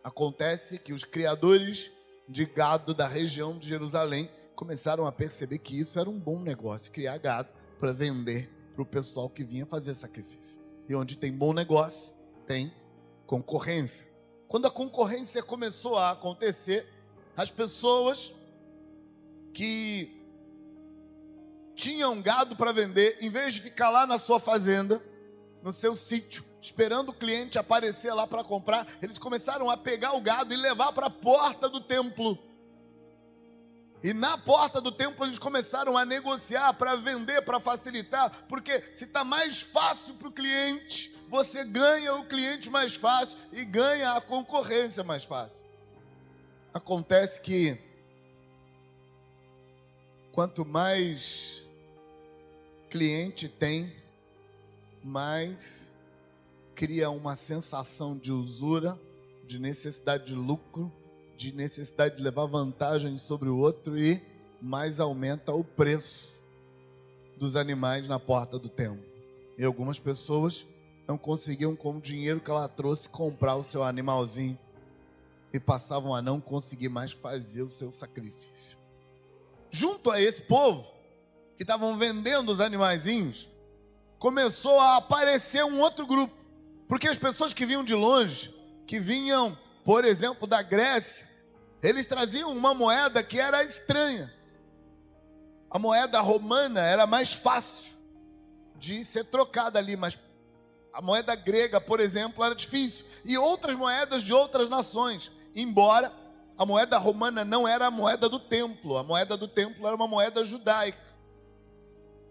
Acontece 0.04 0.78
que 0.78 0.94
os 0.94 1.04
criadores 1.04 1.92
de 2.30 2.46
gado 2.46 2.94
da 2.94 3.08
região 3.08 3.58
de 3.58 3.68
Jerusalém 3.68 4.30
começaram 4.56 5.06
a 5.06 5.12
perceber 5.12 5.60
que 5.60 5.80
isso 5.80 6.00
era 6.00 6.10
um 6.10 6.20
bom 6.20 6.40
negócio, 6.40 6.92
criar 6.92 7.18
gado 7.18 7.50
para 7.80 7.92
vender 7.92 8.50
para 8.74 8.84
o 8.84 8.86
pessoal 8.86 9.30
que 9.30 9.44
vinha 9.44 9.66
fazer 9.66 9.96
sacrifício. 9.96 10.60
E 10.88 10.96
onde 10.96 11.18
tem 11.18 11.32
bom 11.32 11.52
negócio, 11.52 12.16
tem 12.46 12.72
concorrência. 13.26 14.08
Quando 14.48 14.66
a 14.66 14.72
concorrência 14.72 15.44
começou 15.44 15.98
a 15.98 16.12
acontecer, 16.12 16.88
as 17.36 17.52
pessoas 17.52 18.34
que 19.54 20.18
tinham 21.76 22.22
gado 22.22 22.56
para 22.56 22.72
vender, 22.72 23.18
em 23.22 23.30
vez 23.30 23.56
de 23.56 23.62
ficar 23.62 23.90
lá 23.90 24.08
na 24.08 24.18
sua 24.18 24.40
fazenda, 24.40 25.04
no 25.62 25.74
seu 25.74 25.96
sítio, 25.96 26.46
esperando 26.62 27.10
o 27.10 27.14
cliente 27.14 27.60
aparecer 27.60 28.14
lá 28.14 28.26
para 28.26 28.44
comprar, 28.44 28.88
eles 29.02 29.18
começaram 29.18 29.70
a 29.70 29.76
pegar 29.76 30.14
o 30.14 30.22
gado 30.22 30.54
e 30.54 30.58
levar 30.58 30.94
para 30.94 31.08
a 31.08 31.12
porta 31.12 31.68
do 31.68 31.82
templo. 31.82 32.38
E 34.04 34.14
na 34.14 34.38
porta 34.38 34.80
do 34.80 34.92
templo 34.92 35.26
eles 35.26 35.40
começaram 35.40 35.98
a 35.98 36.06
negociar 36.06 36.74
para 36.74 36.96
vender, 36.96 37.42
para 37.42 37.60
facilitar, 37.60 38.46
porque 38.48 38.80
se 38.94 39.04
está 39.04 39.24
mais 39.24 39.62
fácil 39.62 40.14
para 40.14 40.28
o 40.28 40.32
cliente, 40.32 41.17
você 41.28 41.64
ganha 41.64 42.14
o 42.16 42.26
cliente 42.26 42.70
mais 42.70 42.96
fácil 42.96 43.38
e 43.52 43.64
ganha 43.66 44.14
a 44.14 44.22
concorrência 44.22 45.04
mais 45.04 45.24
fácil. 45.24 45.64
Acontece 46.74 47.42
que 47.42 47.78
Quanto 50.38 50.64
mais 50.64 51.66
cliente 52.92 53.50
tem, 53.50 53.92
mais 55.04 55.98
cria 56.76 57.10
uma 57.10 57.36
sensação 57.36 58.16
de 58.16 58.32
usura, 58.32 59.00
de 59.48 59.58
necessidade 59.58 60.28
de 60.28 60.36
lucro, 60.36 60.94
de 61.36 61.52
necessidade 61.52 62.18
de 62.18 62.22
levar 62.22 62.46
vantagem 62.46 63.18
sobre 63.18 63.50
o 63.50 63.58
outro 63.58 63.98
e 63.98 64.22
mais 64.62 65.00
aumenta 65.00 65.52
o 65.54 65.64
preço 65.64 66.40
dos 67.36 67.56
animais 67.56 68.08
na 68.08 68.20
porta 68.20 68.60
do 68.60 68.70
templo. 68.70 69.04
E 69.58 69.66
algumas 69.66 69.98
pessoas 69.98 70.68
não 71.08 71.18
conseguiam 71.18 71.76
com 71.76 71.98
o 71.98 72.02
dinheiro 72.02 72.40
que 72.40 72.52
ela 72.52 72.68
trouxe 72.68 73.08
comprar 73.08 73.56
o 73.56 73.64
seu 73.64 73.84
animalzinho 73.84 74.58
e 75.54 75.60
passavam 75.60 76.14
a 76.14 76.22
não 76.22 76.42
conseguir 76.42 76.90
mais 76.90 77.12
fazer 77.12 77.62
o 77.62 77.70
seu 77.70 77.92
sacrifício 77.92 78.78
junto 79.70 80.12
a 80.12 80.22
esse 80.22 80.42
povo, 80.42 80.92
que 81.56 81.64
estavam 81.64 81.98
vendendo 81.98 82.52
os 82.52 82.62
animaizinhos, 82.62 83.48
começou 84.20 84.80
a 84.80 84.98
aparecer 84.98 85.64
um 85.64 85.80
outro 85.80 86.06
grupo. 86.06 86.36
Porque 86.88 87.08
as 87.08 87.18
pessoas 87.18 87.54
que 87.54 87.66
vinham 87.66 87.84
de 87.84 87.94
longe, 87.94 88.54
que 88.86 89.00
vinham, 89.00 89.58
por 89.84 90.06
exemplo, 90.06 90.48
da 90.48 90.62
Grécia, 90.62 91.28
eles 91.82 92.06
traziam 92.06 92.52
uma 92.52 92.74
moeda 92.74 93.24
que 93.24 93.40
era 93.40 93.64
estranha. 93.64 94.34
A 95.70 95.78
moeda 95.78 96.22
romana 96.22 96.82
era 96.82 97.06
mais 97.06 97.34
fácil 97.34 97.94
de 98.76 99.04
ser 99.04 99.26
trocada 99.26 99.78
ali, 99.78 99.96
mas 99.96 100.18
a 100.98 101.02
moeda 101.02 101.36
grega, 101.36 101.80
por 101.80 102.00
exemplo, 102.00 102.44
era 102.44 102.56
difícil. 102.56 103.06
E 103.24 103.38
outras 103.38 103.76
moedas 103.76 104.24
de 104.24 104.34
outras 104.34 104.68
nações, 104.68 105.32
embora 105.54 106.12
a 106.58 106.66
moeda 106.66 106.98
romana 106.98 107.46
não 107.46 107.68
era 107.68 107.86
a 107.86 107.92
moeda 107.92 108.28
do 108.28 108.40
templo, 108.40 108.98
a 108.98 109.04
moeda 109.04 109.38
do 109.38 109.48
templo 109.48 109.86
era 109.86 109.96
uma 109.96 110.08
moeda 110.08 110.44
judaica. 110.44 110.98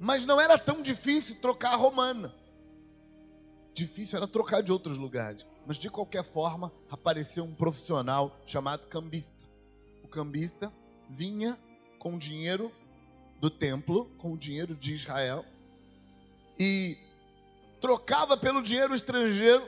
Mas 0.01 0.25
não 0.25 0.41
era 0.41 0.59
tão 0.59 0.83
difícil 0.83 1.37
trocar 1.37 1.75
a 1.75 1.77
romana. 1.77 2.35
Difícil 3.73 4.17
era 4.17 4.27
trocar 4.27 4.65
de 4.65 4.73
outros 4.73 4.99
lugares. 4.99 5.47
Mas 5.65 5.77
de 5.77 5.89
qualquer 5.89 6.25
forma, 6.25 6.73
apareceu 6.91 7.45
um 7.45 7.55
profissional 7.55 8.37
chamado 8.47 8.89
cambista. 8.89 9.45
O 10.03 10.09
cambista 10.09 10.73
vinha 11.09 11.57
com 12.01 12.17
o 12.17 12.19
dinheiro 12.19 12.73
do 13.41 13.49
templo, 13.49 14.11
com 14.19 14.33
o 14.33 14.37
dinheiro 14.37 14.75
de 14.75 14.93
Israel, 14.93 15.45
e 16.59 17.06
trocava 17.81 18.37
pelo 18.37 18.63
dinheiro 18.63 18.95
estrangeiro 18.95 19.67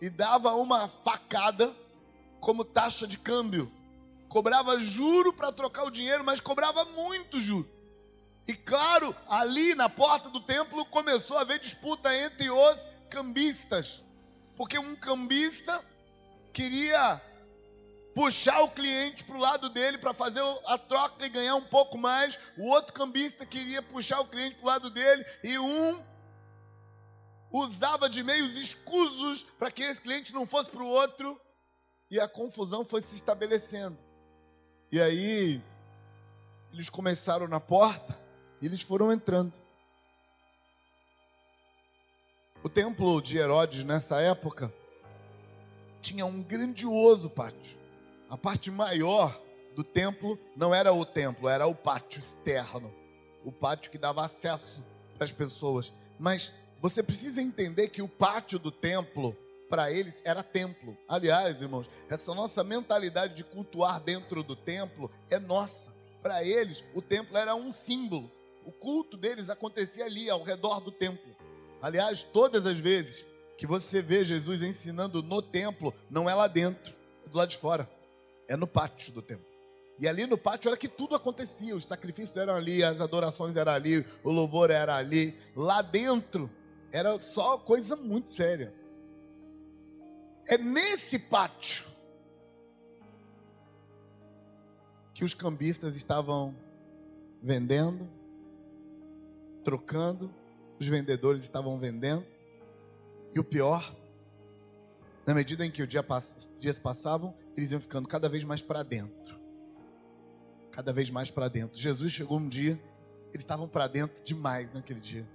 e 0.00 0.08
dava 0.08 0.54
uma 0.54 0.88
facada 0.88 1.74
como 2.40 2.64
taxa 2.64 3.06
de 3.06 3.18
câmbio. 3.18 3.70
Cobrava 4.28 4.78
juro 4.78 5.32
para 5.32 5.52
trocar 5.52 5.84
o 5.84 5.90
dinheiro, 5.90 6.22
mas 6.24 6.40
cobrava 6.40 6.84
muito 6.84 7.40
juro. 7.40 7.68
E 8.46 8.54
claro, 8.54 9.14
ali 9.28 9.74
na 9.74 9.88
porta 9.88 10.30
do 10.30 10.40
templo 10.40 10.84
começou 10.86 11.36
a 11.36 11.42
haver 11.42 11.58
disputa 11.58 12.14
entre 12.14 12.50
os 12.50 12.88
cambistas. 13.10 14.02
Porque 14.56 14.78
um 14.78 14.96
cambista 14.96 15.84
queria 16.52 17.20
puxar 18.14 18.60
o 18.62 18.70
cliente 18.70 19.22
para 19.22 19.36
o 19.36 19.40
lado 19.40 19.68
dele 19.68 19.98
para 19.98 20.12
fazer 20.12 20.42
a 20.66 20.76
troca 20.76 21.24
e 21.24 21.28
ganhar 21.28 21.54
um 21.56 21.64
pouco 21.64 21.96
mais. 21.96 22.38
O 22.56 22.68
outro 22.68 22.92
cambista 22.92 23.46
queria 23.46 23.82
puxar 23.82 24.20
o 24.20 24.26
cliente 24.26 24.56
para 24.56 24.64
o 24.64 24.68
lado 24.68 24.90
dele. 24.90 25.24
E 25.44 25.58
um 25.58 26.02
usava 27.52 28.08
de 28.08 28.22
meios 28.22 28.56
escusos 28.56 29.42
para 29.58 29.70
que 29.70 29.82
esse 29.82 30.00
cliente 30.00 30.32
não 30.32 30.46
fosse 30.46 30.70
para 30.70 30.82
o 30.82 30.88
outro 30.88 31.40
e 32.10 32.20
a 32.20 32.28
confusão 32.28 32.84
foi 32.84 33.02
se 33.02 33.16
estabelecendo. 33.16 33.98
E 34.90 35.00
aí, 35.00 35.62
eles 36.72 36.88
começaram 36.88 37.46
na 37.46 37.60
porta 37.60 38.18
e 38.60 38.66
eles 38.66 38.82
foram 38.82 39.12
entrando. 39.12 39.52
O 42.62 42.68
templo 42.68 43.20
de 43.20 43.38
Herodes, 43.38 43.84
nessa 43.84 44.20
época, 44.20 44.72
tinha 46.00 46.26
um 46.26 46.42
grandioso 46.42 47.30
pátio. 47.30 47.78
A 48.28 48.36
parte 48.36 48.70
maior 48.70 49.40
do 49.74 49.84
templo 49.84 50.38
não 50.56 50.74
era 50.74 50.92
o 50.92 51.04
templo, 51.04 51.48
era 51.48 51.66
o 51.66 51.74
pátio 51.74 52.18
externo. 52.18 52.92
O 53.44 53.52
pátio 53.52 53.90
que 53.90 53.98
dava 53.98 54.24
acesso 54.24 54.84
para 55.14 55.24
as 55.24 55.32
pessoas. 55.32 55.92
Mas 56.18 56.52
você 56.80 57.02
precisa 57.02 57.42
entender 57.42 57.88
que 57.88 58.02
o 58.02 58.08
pátio 58.08 58.58
do 58.58 58.70
templo 58.70 59.36
para 59.68 59.92
eles 59.92 60.20
era 60.24 60.42
templo. 60.42 60.96
Aliás, 61.08 61.60
irmãos, 61.60 61.90
essa 62.08 62.34
nossa 62.34 62.64
mentalidade 62.64 63.34
de 63.34 63.44
cultuar 63.44 64.00
dentro 64.00 64.42
do 64.42 64.56
templo 64.56 65.10
é 65.30 65.38
nossa. 65.38 65.92
Para 66.22 66.42
eles, 66.42 66.84
o 66.94 67.02
templo 67.02 67.36
era 67.36 67.54
um 67.54 67.70
símbolo. 67.70 68.30
O 68.64 68.72
culto 68.72 69.16
deles 69.16 69.50
acontecia 69.50 70.04
ali, 70.04 70.28
ao 70.28 70.42
redor 70.42 70.80
do 70.80 70.90
templo. 70.90 71.36
Aliás, 71.80 72.22
todas 72.22 72.66
as 72.66 72.78
vezes 72.78 73.24
que 73.56 73.66
você 73.66 74.00
vê 74.00 74.24
Jesus 74.24 74.62
ensinando 74.62 75.22
no 75.22 75.42
templo, 75.42 75.92
não 76.08 76.28
é 76.28 76.34
lá 76.34 76.46
dentro, 76.46 76.94
é 77.26 77.28
do 77.28 77.36
lado 77.36 77.48
de 77.48 77.58
fora, 77.58 77.88
é 78.46 78.56
no 78.56 78.66
pátio 78.66 79.12
do 79.12 79.22
templo. 79.22 79.46
E 79.98 80.06
ali 80.06 80.26
no 80.26 80.38
pátio 80.38 80.68
era 80.68 80.76
que 80.76 80.86
tudo 80.86 81.16
acontecia, 81.16 81.74
os 81.74 81.84
sacrifícios 81.84 82.36
eram 82.36 82.54
ali, 82.54 82.84
as 82.84 83.00
adorações 83.00 83.56
eram 83.56 83.72
ali, 83.72 84.06
o 84.22 84.30
louvor 84.30 84.70
era 84.70 84.94
ali. 84.96 85.36
Lá 85.56 85.82
dentro 85.82 86.48
era 86.92 87.18
só 87.20 87.58
coisa 87.58 87.96
muito 87.96 88.30
séria. 88.30 88.74
É 90.46 90.56
nesse 90.56 91.18
pátio 91.18 91.84
que 95.12 95.24
os 95.24 95.34
cambistas 95.34 95.96
estavam 95.96 96.54
vendendo, 97.42 98.08
trocando, 99.62 100.32
os 100.78 100.86
vendedores 100.86 101.42
estavam 101.42 101.78
vendendo. 101.78 102.24
E 103.34 103.38
o 103.38 103.44
pior, 103.44 103.94
na 105.26 105.34
medida 105.34 105.66
em 105.66 105.70
que 105.70 105.82
os 105.82 105.88
dias 106.58 106.78
passavam, 106.78 107.34
eles 107.56 107.72
iam 107.72 107.80
ficando 107.80 108.08
cada 108.08 108.28
vez 108.28 108.44
mais 108.44 108.62
para 108.62 108.82
dentro 108.82 109.38
cada 110.78 110.92
vez 110.92 111.10
mais 111.10 111.28
para 111.28 111.48
dentro. 111.48 111.76
Jesus 111.76 112.12
chegou 112.12 112.38
um 112.38 112.48
dia, 112.48 112.80
eles 113.30 113.40
estavam 113.40 113.66
para 113.66 113.88
dentro 113.88 114.22
demais 114.22 114.72
naquele 114.72 115.00
dia. 115.00 115.26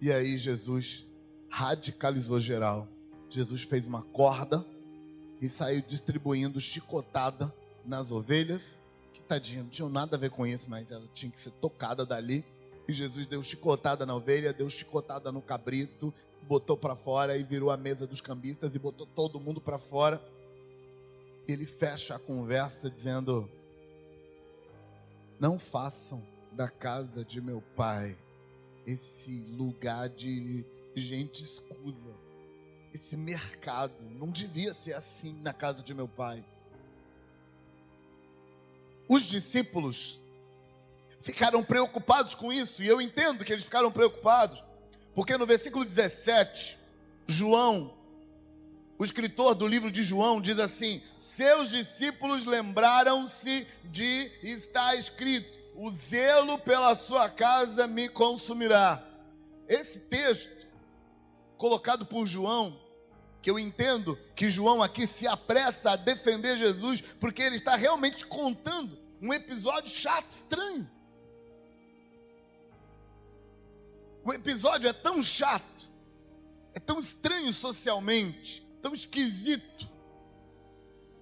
E 0.00 0.10
aí 0.10 0.38
Jesus 0.38 1.06
radicalizou 1.50 2.40
geral. 2.40 2.88
Jesus 3.28 3.62
fez 3.62 3.86
uma 3.86 4.02
corda 4.02 4.64
e 5.40 5.48
saiu 5.48 5.82
distribuindo 5.82 6.58
chicotada 6.58 7.52
nas 7.84 8.10
ovelhas, 8.10 8.80
que 9.12 9.22
tadinha, 9.22 9.62
não 9.62 9.68
tinham 9.68 9.90
nada 9.90 10.16
a 10.16 10.18
ver 10.18 10.30
com 10.30 10.46
isso, 10.46 10.70
mas 10.70 10.90
ela 10.90 11.06
tinha 11.12 11.30
que 11.30 11.38
ser 11.38 11.50
tocada 11.52 12.06
dali. 12.06 12.44
E 12.88 12.94
Jesus 12.94 13.26
deu 13.26 13.42
chicotada 13.42 14.06
na 14.06 14.14
ovelha, 14.14 14.54
deu 14.54 14.70
chicotada 14.70 15.30
no 15.30 15.42
cabrito, 15.42 16.14
botou 16.48 16.78
para 16.78 16.96
fora 16.96 17.36
e 17.36 17.44
virou 17.44 17.70
a 17.70 17.76
mesa 17.76 18.06
dos 18.06 18.22
cambistas 18.22 18.74
e 18.74 18.78
botou 18.78 19.06
todo 19.06 19.38
mundo 19.38 19.60
para 19.60 19.78
fora. 19.78 20.22
Ele 21.46 21.66
fecha 21.66 22.16
a 22.16 22.18
conversa 22.18 22.90
dizendo: 22.90 23.50
não 25.38 25.58
façam 25.58 26.22
da 26.52 26.68
casa 26.68 27.22
de 27.22 27.40
meu 27.40 27.62
pai 27.76 28.16
esse 28.86 29.40
lugar 29.56 30.08
de 30.08 30.64
gente 30.94 31.42
escusa, 31.42 32.14
esse 32.92 33.16
mercado. 33.16 33.94
Não 34.18 34.30
devia 34.30 34.74
ser 34.74 34.94
assim 34.94 35.32
na 35.42 35.52
casa 35.52 35.82
de 35.82 35.94
meu 35.94 36.08
pai. 36.08 36.44
Os 39.08 39.24
discípulos 39.24 40.20
ficaram 41.20 41.62
preocupados 41.62 42.34
com 42.34 42.52
isso, 42.52 42.82
e 42.82 42.86
eu 42.86 43.00
entendo 43.00 43.44
que 43.44 43.52
eles 43.52 43.64
ficaram 43.64 43.90
preocupados, 43.90 44.62
porque 45.14 45.36
no 45.36 45.46
versículo 45.46 45.84
17, 45.84 46.78
João 47.26 47.92
o 49.00 49.04
escritor 49.04 49.54
do 49.54 49.66
livro 49.66 49.90
de 49.90 50.04
João 50.04 50.42
diz 50.42 50.58
assim: 50.58 51.00
Seus 51.18 51.70
discípulos 51.70 52.44
lembraram-se 52.44 53.66
de 53.84 54.30
estar 54.42 54.94
escrito: 54.94 55.50
O 55.82 55.90
zelo 55.90 56.58
pela 56.58 56.94
sua 56.94 57.26
casa 57.30 57.86
me 57.86 58.06
consumirá. 58.06 59.02
Esse 59.66 59.98
texto, 59.98 60.66
colocado 61.56 62.04
por 62.04 62.26
João, 62.26 62.78
que 63.40 63.50
eu 63.50 63.58
entendo 63.58 64.14
que 64.36 64.50
João 64.50 64.82
aqui 64.82 65.06
se 65.06 65.26
apressa 65.26 65.92
a 65.92 65.96
defender 65.96 66.58
Jesus, 66.58 67.00
porque 67.00 67.40
ele 67.40 67.56
está 67.56 67.76
realmente 67.76 68.26
contando 68.26 68.94
um 69.22 69.32
episódio 69.32 69.90
chato, 69.90 70.30
estranho. 70.32 70.86
O 74.22 74.34
episódio 74.34 74.86
é 74.86 74.92
tão 74.92 75.22
chato, 75.22 75.88
é 76.74 76.78
tão 76.78 76.98
estranho 76.98 77.54
socialmente, 77.54 78.68
tão 78.82 78.92
esquisito 78.92 79.88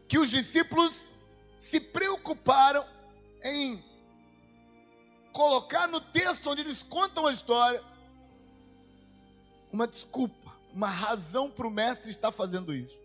que 0.09 0.19
os 0.19 0.29
discípulos 0.29 1.09
se 1.57 1.79
preocuparam 1.79 2.85
em 3.41 3.88
colocar 5.38 5.87
no 5.87 6.01
texto 6.01 6.51
onde 6.51 6.62
eles 6.62 6.83
contam 6.83 7.24
a 7.24 7.31
história 7.31 7.81
uma 9.72 9.87
desculpa, 9.87 10.53
uma 10.74 10.88
razão 10.88 11.48
para 11.48 11.68
o 11.68 11.70
mestre 11.70 12.11
estar 12.11 12.33
fazendo 12.33 12.74
isso. 12.74 13.01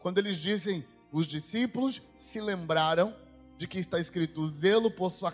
Quando 0.00 0.16
eles 0.16 0.38
dizem, 0.38 0.82
os 1.12 1.26
discípulos 1.26 2.00
se 2.16 2.40
lembraram 2.40 3.14
de 3.58 3.68
que 3.68 3.78
está 3.78 4.00
escrito: 4.00 4.40
o 4.40 4.48
zelo 4.48 4.90
por 4.90 5.12
sua 5.12 5.30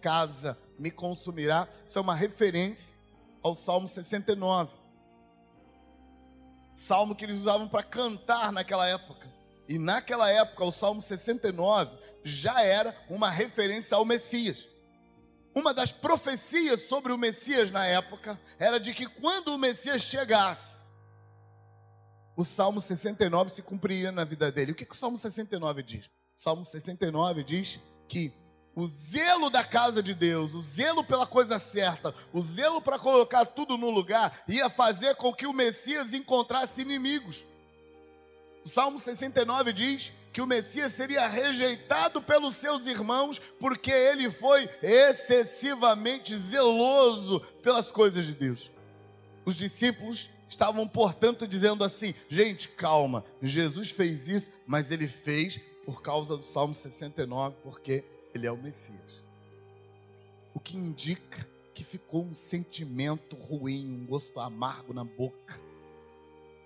casa 0.00 0.56
me 0.78 0.90
consumirá. 0.90 1.68
Isso 1.84 1.98
é 1.98 2.00
uma 2.00 2.14
referência 2.14 2.94
ao 3.42 3.54
Salmo 3.54 3.86
69 3.86 4.74
salmo 6.74 7.14
que 7.14 7.24
eles 7.24 7.36
usavam 7.36 7.68
para 7.68 7.82
cantar 7.82 8.50
naquela 8.50 8.88
época. 8.88 9.28
E 9.68 9.78
naquela 9.78 10.28
época, 10.30 10.64
o 10.64 10.72
Salmo 10.72 11.00
69 11.00 11.96
já 12.24 12.62
era 12.62 12.96
uma 13.08 13.30
referência 13.30 13.96
ao 13.96 14.04
Messias. 14.04 14.73
Uma 15.54 15.72
das 15.72 15.92
profecias 15.92 16.82
sobre 16.82 17.12
o 17.12 17.18
Messias 17.18 17.70
na 17.70 17.86
época 17.86 18.40
era 18.58 18.80
de 18.80 18.92
que 18.92 19.06
quando 19.06 19.48
o 19.48 19.58
Messias 19.58 20.02
chegasse, 20.02 20.74
o 22.36 22.44
Salmo 22.44 22.80
69 22.80 23.50
se 23.50 23.62
cumpriria 23.62 24.10
na 24.10 24.24
vida 24.24 24.50
dele. 24.50 24.72
O 24.72 24.74
que, 24.74 24.84
que 24.84 24.94
o 24.94 24.98
Salmo 24.98 25.16
69 25.16 25.82
diz? 25.82 26.06
O 26.36 26.40
Salmo 26.40 26.64
69 26.64 27.44
diz 27.44 27.78
que 28.08 28.32
o 28.74 28.88
zelo 28.88 29.48
da 29.48 29.62
casa 29.62 30.02
de 30.02 30.12
Deus, 30.14 30.52
o 30.52 30.60
zelo 30.60 31.04
pela 31.04 31.26
coisa 31.26 31.60
certa, 31.60 32.12
o 32.32 32.42
zelo 32.42 32.82
para 32.82 32.98
colocar 32.98 33.46
tudo 33.46 33.78
no 33.78 33.90
lugar, 33.90 34.36
ia 34.48 34.68
fazer 34.68 35.14
com 35.14 35.32
que 35.32 35.46
o 35.46 35.52
Messias 35.52 36.12
encontrasse 36.12 36.82
inimigos. 36.82 37.44
O 38.64 38.68
Salmo 38.68 38.98
69 38.98 39.72
diz 39.72 40.12
que 40.32 40.40
o 40.40 40.46
Messias 40.46 40.92
seria 40.94 41.28
rejeitado 41.28 42.22
pelos 42.22 42.56
seus 42.56 42.86
irmãos 42.86 43.38
porque 43.60 43.90
ele 43.90 44.30
foi 44.30 44.68
excessivamente 44.82 46.36
zeloso 46.38 47.40
pelas 47.62 47.92
coisas 47.92 48.24
de 48.24 48.32
Deus. 48.32 48.70
Os 49.44 49.54
discípulos 49.54 50.30
estavam, 50.48 50.88
portanto, 50.88 51.46
dizendo 51.46 51.84
assim: 51.84 52.14
gente, 52.28 52.68
calma, 52.70 53.24
Jesus 53.42 53.90
fez 53.90 54.26
isso, 54.28 54.50
mas 54.66 54.90
ele 54.90 55.06
fez 55.06 55.60
por 55.84 56.00
causa 56.00 56.36
do 56.36 56.42
Salmo 56.42 56.72
69, 56.72 57.56
porque 57.62 58.02
ele 58.34 58.46
é 58.46 58.50
o 58.50 58.56
Messias. 58.56 59.22
O 60.54 60.58
que 60.58 60.76
indica 60.76 61.46
que 61.74 61.84
ficou 61.84 62.24
um 62.24 62.32
sentimento 62.32 63.36
ruim, 63.36 64.00
um 64.00 64.06
gosto 64.06 64.40
amargo 64.40 64.94
na 64.94 65.04
boca, 65.04 65.60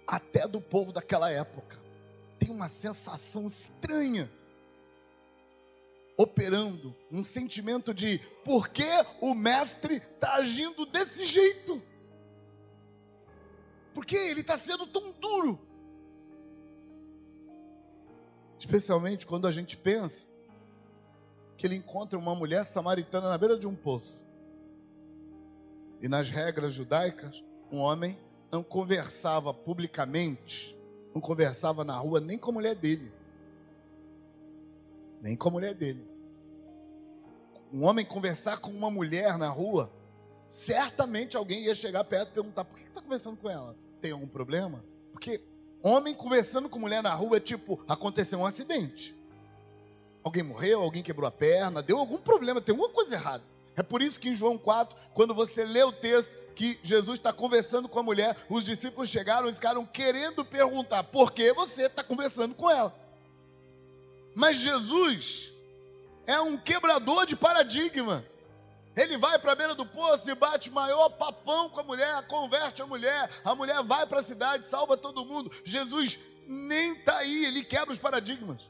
até 0.06 0.46
do 0.46 0.60
povo 0.60 0.92
daquela 0.92 1.30
época. 1.30 1.87
Tem 2.48 2.56
uma 2.56 2.70
sensação 2.70 3.46
estranha 3.46 4.32
operando, 6.16 6.96
um 7.12 7.22
sentimento 7.22 7.92
de 7.92 8.20
por 8.42 8.70
que 8.70 8.88
o 9.20 9.34
mestre 9.34 9.96
está 9.96 10.36
agindo 10.36 10.86
desse 10.86 11.26
jeito? 11.26 11.82
Por 13.92 14.06
que 14.06 14.16
ele 14.16 14.40
está 14.40 14.56
sendo 14.56 14.86
tão 14.86 15.12
duro? 15.12 15.60
Especialmente 18.58 19.26
quando 19.26 19.46
a 19.46 19.50
gente 19.50 19.76
pensa 19.76 20.26
que 21.54 21.66
ele 21.66 21.74
encontra 21.74 22.18
uma 22.18 22.34
mulher 22.34 22.64
samaritana 22.64 23.28
na 23.28 23.36
beira 23.36 23.58
de 23.58 23.66
um 23.66 23.76
poço. 23.76 24.26
E 26.00 26.08
nas 26.08 26.30
regras 26.30 26.72
judaicas, 26.72 27.44
um 27.70 27.76
homem 27.80 28.18
não 28.50 28.62
conversava 28.62 29.52
publicamente, 29.52 30.77
não 31.14 31.20
conversava 31.20 31.84
na 31.84 31.96
rua 31.96 32.20
nem 32.20 32.38
com 32.38 32.50
a 32.50 32.54
mulher 32.54 32.74
dele. 32.74 33.10
Nem 35.20 35.36
com 35.36 35.48
a 35.48 35.52
mulher 35.52 35.74
dele. 35.74 36.06
Um 37.72 37.84
homem 37.84 38.04
conversar 38.04 38.58
com 38.58 38.70
uma 38.70 38.90
mulher 38.90 39.36
na 39.36 39.48
rua, 39.48 39.92
certamente 40.46 41.36
alguém 41.36 41.64
ia 41.64 41.74
chegar 41.74 42.04
perto 42.04 42.30
e 42.30 42.34
perguntar: 42.34 42.64
por 42.64 42.76
que 42.76 42.84
você 42.84 42.88
está 42.88 43.02
conversando 43.02 43.36
com 43.36 43.50
ela? 43.50 43.76
Tem 44.00 44.12
algum 44.12 44.28
problema? 44.28 44.84
Porque 45.12 45.40
homem 45.82 46.14
conversando 46.14 46.68
com 46.68 46.78
mulher 46.78 47.02
na 47.02 47.14
rua 47.14 47.36
é 47.36 47.40
tipo: 47.40 47.82
aconteceu 47.86 48.38
um 48.38 48.46
acidente. 48.46 49.14
Alguém 50.22 50.42
morreu, 50.42 50.82
alguém 50.82 51.02
quebrou 51.02 51.26
a 51.26 51.30
perna, 51.30 51.82
deu 51.82 51.98
algum 51.98 52.18
problema, 52.18 52.60
tem 52.60 52.72
alguma 52.72 52.90
coisa 52.90 53.14
errada. 53.14 53.44
É 53.78 53.82
por 53.84 54.02
isso 54.02 54.18
que 54.18 54.28
em 54.28 54.34
João 54.34 54.58
4, 54.58 54.96
quando 55.14 55.32
você 55.32 55.64
lê 55.64 55.84
o 55.84 55.92
texto 55.92 56.36
que 56.56 56.80
Jesus 56.82 57.20
está 57.20 57.32
conversando 57.32 57.88
com 57.88 58.00
a 58.00 58.02
mulher, 58.02 58.36
os 58.50 58.64
discípulos 58.64 59.08
chegaram 59.08 59.48
e 59.48 59.54
ficaram 59.54 59.86
querendo 59.86 60.44
perguntar 60.44 61.04
por 61.04 61.30
que 61.30 61.52
você 61.52 61.86
está 61.86 62.02
conversando 62.02 62.56
com 62.56 62.68
ela. 62.68 62.92
Mas 64.34 64.56
Jesus 64.56 65.52
é 66.26 66.40
um 66.40 66.56
quebrador 66.56 67.24
de 67.24 67.36
paradigma. 67.36 68.24
Ele 68.96 69.16
vai 69.16 69.38
para 69.38 69.52
a 69.52 69.54
beira 69.54 69.76
do 69.76 69.86
poço 69.86 70.28
e 70.28 70.34
bate 70.34 70.72
maior 70.72 71.10
papão 71.10 71.70
com 71.70 71.78
a 71.78 71.84
mulher, 71.84 72.26
converte 72.26 72.82
a 72.82 72.86
mulher, 72.86 73.30
a 73.44 73.54
mulher 73.54 73.80
vai 73.84 74.04
para 74.06 74.18
a 74.18 74.24
cidade, 74.24 74.66
salva 74.66 74.96
todo 74.96 75.24
mundo. 75.24 75.52
Jesus 75.62 76.18
nem 76.48 76.94
está 76.94 77.18
aí, 77.18 77.44
ele 77.44 77.62
quebra 77.62 77.92
os 77.92 77.98
paradigmas. 77.98 78.60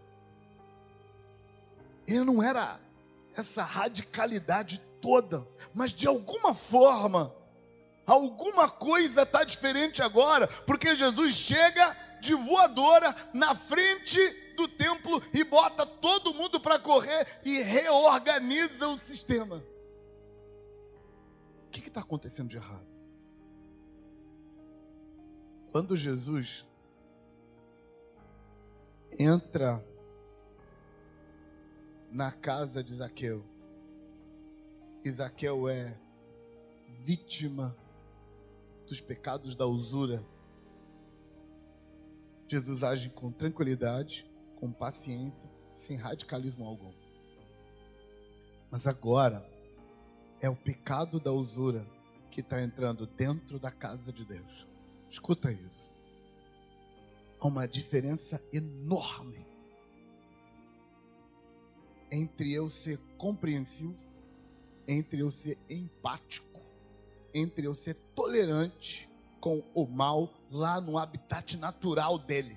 Ele 2.06 2.24
não 2.24 2.42
era 2.42 2.78
essa 3.34 3.62
radicalidade 3.62 4.86
toda, 5.00 5.46
mas 5.74 5.92
de 5.92 6.06
alguma 6.06 6.54
forma, 6.54 7.34
alguma 8.06 8.70
coisa 8.70 9.22
está 9.22 9.44
diferente 9.44 10.02
agora, 10.02 10.46
porque 10.66 10.96
Jesus 10.96 11.34
chega 11.34 11.96
de 12.20 12.34
voadora 12.34 13.14
na 13.32 13.54
frente 13.54 14.18
do 14.56 14.66
templo 14.66 15.22
e 15.32 15.44
bota 15.44 15.86
todo 15.86 16.34
mundo 16.34 16.60
para 16.60 16.78
correr 16.78 17.26
e 17.44 17.62
reorganiza 17.62 18.88
o 18.88 18.98
sistema. 18.98 19.62
O 21.66 21.70
que 21.70 21.86
está 21.86 22.00
acontecendo 22.00 22.48
de 22.48 22.56
errado? 22.56 22.88
Quando 25.70 25.96
Jesus 25.96 26.66
entra 29.18 29.84
na 32.10 32.32
casa 32.32 32.82
de 32.82 32.94
Zaqueu, 32.94 33.44
Zaqueu 35.10 35.68
é 35.68 35.98
vítima 36.88 37.76
dos 38.86 39.00
pecados 39.00 39.54
da 39.54 39.66
usura. 39.66 40.24
Jesus 42.48 42.82
age 42.82 43.10
com 43.10 43.30
tranquilidade, 43.30 44.28
com 44.56 44.72
paciência, 44.72 45.50
sem 45.74 45.96
radicalismo 45.96 46.64
algum. 46.64 46.92
Mas 48.70 48.86
agora 48.86 49.48
é 50.40 50.48
o 50.48 50.56
pecado 50.56 51.20
da 51.20 51.32
usura 51.32 51.86
que 52.30 52.40
está 52.40 52.62
entrando 52.62 53.06
dentro 53.06 53.58
da 53.58 53.70
casa 53.70 54.12
de 54.12 54.24
Deus. 54.24 54.66
Escuta 55.10 55.50
isso. 55.52 55.92
Há 57.40 57.46
uma 57.46 57.66
diferença 57.66 58.42
enorme 58.52 59.46
entre 62.10 62.52
eu 62.52 62.68
ser 62.68 62.98
compreensivo, 63.16 64.07
entre 64.88 65.20
eu 65.20 65.30
ser 65.30 65.58
empático, 65.68 66.60
entre 67.34 67.66
eu 67.66 67.74
ser 67.74 67.94
tolerante 68.14 69.06
com 69.38 69.62
o 69.74 69.86
mal 69.86 70.32
lá 70.50 70.80
no 70.80 70.96
habitat 70.96 71.58
natural 71.58 72.18
dele. 72.18 72.56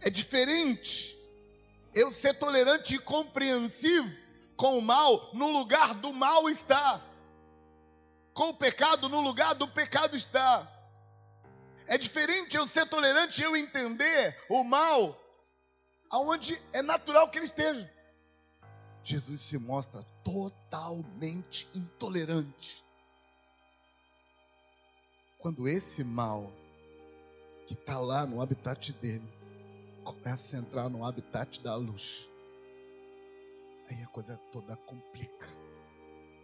É 0.00 0.10
diferente 0.10 1.16
eu 1.94 2.10
ser 2.10 2.34
tolerante 2.34 2.96
e 2.96 2.98
compreensivo 2.98 4.14
com 4.56 4.78
o 4.78 4.82
mal 4.82 5.30
no 5.32 5.50
lugar 5.50 5.94
do 5.94 6.12
mal 6.12 6.48
está. 6.50 7.00
Com 8.34 8.50
o 8.50 8.54
pecado 8.54 9.08
no 9.08 9.20
lugar 9.20 9.54
do 9.54 9.66
pecado 9.68 10.16
está. 10.16 10.68
É 11.86 11.96
diferente 11.96 12.56
eu 12.56 12.66
ser 12.66 12.86
tolerante 12.86 13.40
e 13.40 13.44
eu 13.44 13.56
entender 13.56 14.36
o 14.48 14.62
mal 14.62 15.18
aonde 16.10 16.60
é 16.72 16.82
natural 16.82 17.30
que 17.30 17.38
ele 17.38 17.46
esteja. 17.46 17.97
Jesus 19.08 19.40
se 19.40 19.56
mostra 19.56 20.04
totalmente 20.22 21.66
intolerante. 21.74 22.84
Quando 25.38 25.66
esse 25.66 26.04
mal 26.04 26.52
que 27.66 27.72
está 27.72 27.98
lá 27.98 28.26
no 28.26 28.42
habitat 28.42 28.92
dele 28.92 29.26
começa 30.04 30.56
a 30.56 30.60
entrar 30.60 30.90
no 30.90 31.06
habitat 31.06 31.58
da 31.62 31.74
luz, 31.74 32.28
aí 33.88 34.02
a 34.02 34.06
coisa 34.08 34.36
toda 34.52 34.76
complica 34.76 35.48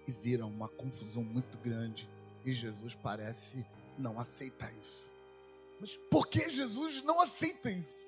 e 0.09 0.13
vira 0.13 0.47
uma 0.47 0.67
confusão 0.67 1.23
muito 1.23 1.59
grande 1.59 2.09
e 2.47 2.53
Jesus 2.55 2.95
parece 2.95 3.63
não 3.99 4.19
aceitar 4.19 4.73
isso. 4.73 5.13
Mas 5.79 5.97
por 6.11 6.27
que 6.29 6.49
Jesus 6.49 7.05
não 7.05 7.21
aceita 7.21 7.71
isso? 7.71 8.04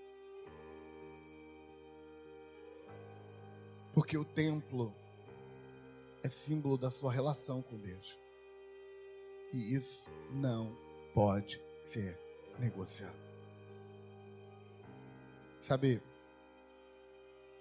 Porque 3.97 4.19
o 4.19 4.27
templo 4.27 4.95
é 6.23 6.29
símbolo 6.29 6.77
da 6.77 6.91
sua 6.91 7.11
relação 7.11 7.63
com 7.63 7.79
Deus. 7.79 8.19
E 9.55 9.75
isso 9.75 10.05
não 10.31 10.77
pode 11.15 11.59
ser 11.81 12.21
negociado. 12.59 13.17
Sabe, 15.59 16.03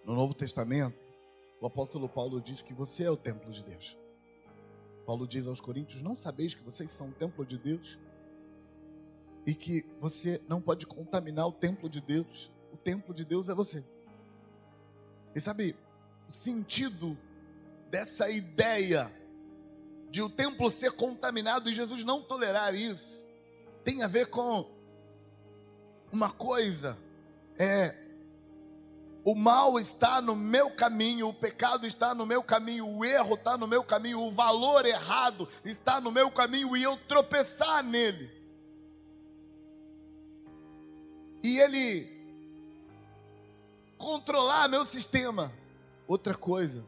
no 0.03 0.13
Novo 0.13 0.33
Testamento, 0.33 1.07
o 1.61 1.67
apóstolo 1.67 2.09
Paulo 2.09 2.41
diz 2.41 2.61
que 2.61 2.73
você 2.73 3.05
é 3.05 3.09
o 3.09 3.15
templo 3.15 3.49
de 3.49 3.63
Deus. 3.63 3.97
Paulo 5.05 5.25
diz 5.25 5.47
aos 5.47 5.61
Coríntios: 5.61 6.01
Não 6.01 6.15
sabeis 6.15 6.53
que 6.53 6.63
vocês 6.63 6.91
são 6.91 7.11
o 7.11 7.13
templo 7.13 7.45
de 7.45 7.57
Deus? 7.57 7.97
E 9.47 9.55
que 9.55 9.85
você 10.01 10.41
não 10.49 10.61
pode 10.61 10.85
contaminar 10.85 11.47
o 11.47 11.53
templo 11.53 11.89
de 11.89 12.01
Deus. 12.01 12.51
O 12.73 12.77
templo 12.77 13.13
de 13.13 13.23
Deus 13.23 13.47
é 13.47 13.53
você. 13.53 13.85
E 15.33 15.39
sabe, 15.39 15.77
sentido 16.29 17.17
dessa 17.89 18.29
ideia 18.29 19.11
de 20.09 20.21
o 20.21 20.29
templo 20.29 20.69
ser 20.71 20.91
contaminado 20.91 21.69
e 21.69 21.73
Jesus 21.73 22.03
não 22.03 22.21
tolerar 22.21 22.73
isso 22.73 23.25
tem 23.83 24.01
a 24.01 24.07
ver 24.07 24.27
com 24.27 24.69
uma 26.11 26.31
coisa 26.31 26.97
é 27.57 27.95
o 29.25 29.33
mal 29.33 29.79
está 29.79 30.21
no 30.21 30.35
meu 30.35 30.69
caminho, 30.69 31.27
o 31.27 31.33
pecado 31.33 31.87
está 31.87 32.13
no 32.13 32.27
meu 32.27 32.43
caminho, 32.43 32.87
o 32.87 33.03
erro 33.03 33.33
está 33.33 33.57
no 33.57 33.65
meu 33.65 33.83
caminho, 33.83 34.21
o 34.21 34.29
valor 34.29 34.85
errado 34.85 35.49
está 35.63 35.99
no 35.99 36.11
meu 36.11 36.29
caminho 36.29 36.77
e 36.77 36.83
eu 36.83 36.95
tropeçar 36.95 37.83
nele. 37.83 38.29
E 41.41 41.57
ele 41.59 42.07
controlar 43.97 44.67
meu 44.67 44.85
sistema. 44.85 45.51
Outra 46.07 46.35
coisa 46.35 46.85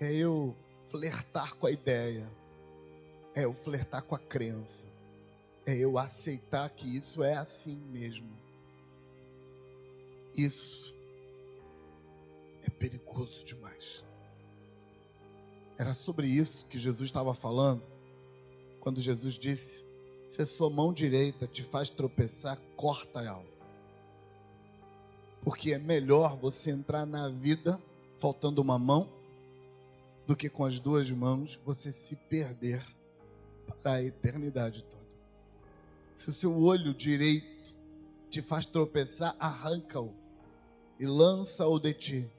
é 0.00 0.12
eu 0.12 0.56
flertar 0.86 1.54
com 1.56 1.66
a 1.66 1.70
ideia, 1.70 2.26
é 3.34 3.44
eu 3.44 3.52
flertar 3.52 4.02
com 4.02 4.14
a 4.14 4.18
crença, 4.18 4.86
é 5.66 5.76
eu 5.76 5.98
aceitar 5.98 6.70
que 6.70 6.96
isso 6.96 7.22
é 7.22 7.34
assim 7.34 7.76
mesmo. 7.92 8.30
Isso 10.34 10.94
é 12.62 12.70
perigoso 12.70 13.44
demais. 13.44 14.02
Era 15.78 15.92
sobre 15.92 16.26
isso 16.26 16.66
que 16.66 16.78
Jesus 16.78 17.08
estava 17.08 17.34
falando, 17.34 17.82
quando 18.80 19.00
Jesus 19.00 19.34
disse: 19.34 19.84
Se 20.26 20.40
a 20.40 20.46
sua 20.46 20.70
mão 20.70 20.92
direita 20.92 21.46
te 21.46 21.62
faz 21.62 21.90
tropeçar, 21.90 22.58
corta 22.76 23.20
ela. 23.20 23.44
Porque 25.42 25.72
é 25.72 25.78
melhor 25.78 26.36
você 26.36 26.70
entrar 26.70 27.06
na 27.06 27.28
vida 27.28 27.80
faltando 28.20 28.60
uma 28.60 28.78
mão, 28.78 29.10
do 30.26 30.36
que 30.36 30.48
com 30.48 30.64
as 30.64 30.78
duas 30.78 31.10
mãos 31.10 31.58
você 31.64 31.90
se 31.90 32.14
perder 32.14 32.86
para 33.82 33.94
a 33.94 34.02
eternidade 34.02 34.84
toda. 34.84 35.02
Se 36.14 36.28
o 36.30 36.32
seu 36.32 36.56
olho 36.56 36.94
direito 36.94 37.74
te 38.28 38.42
faz 38.42 38.66
tropeçar, 38.66 39.34
arranca-o 39.40 40.14
e 41.00 41.06
lança-o 41.06 41.80
de 41.80 41.92
ti. 41.94 42.30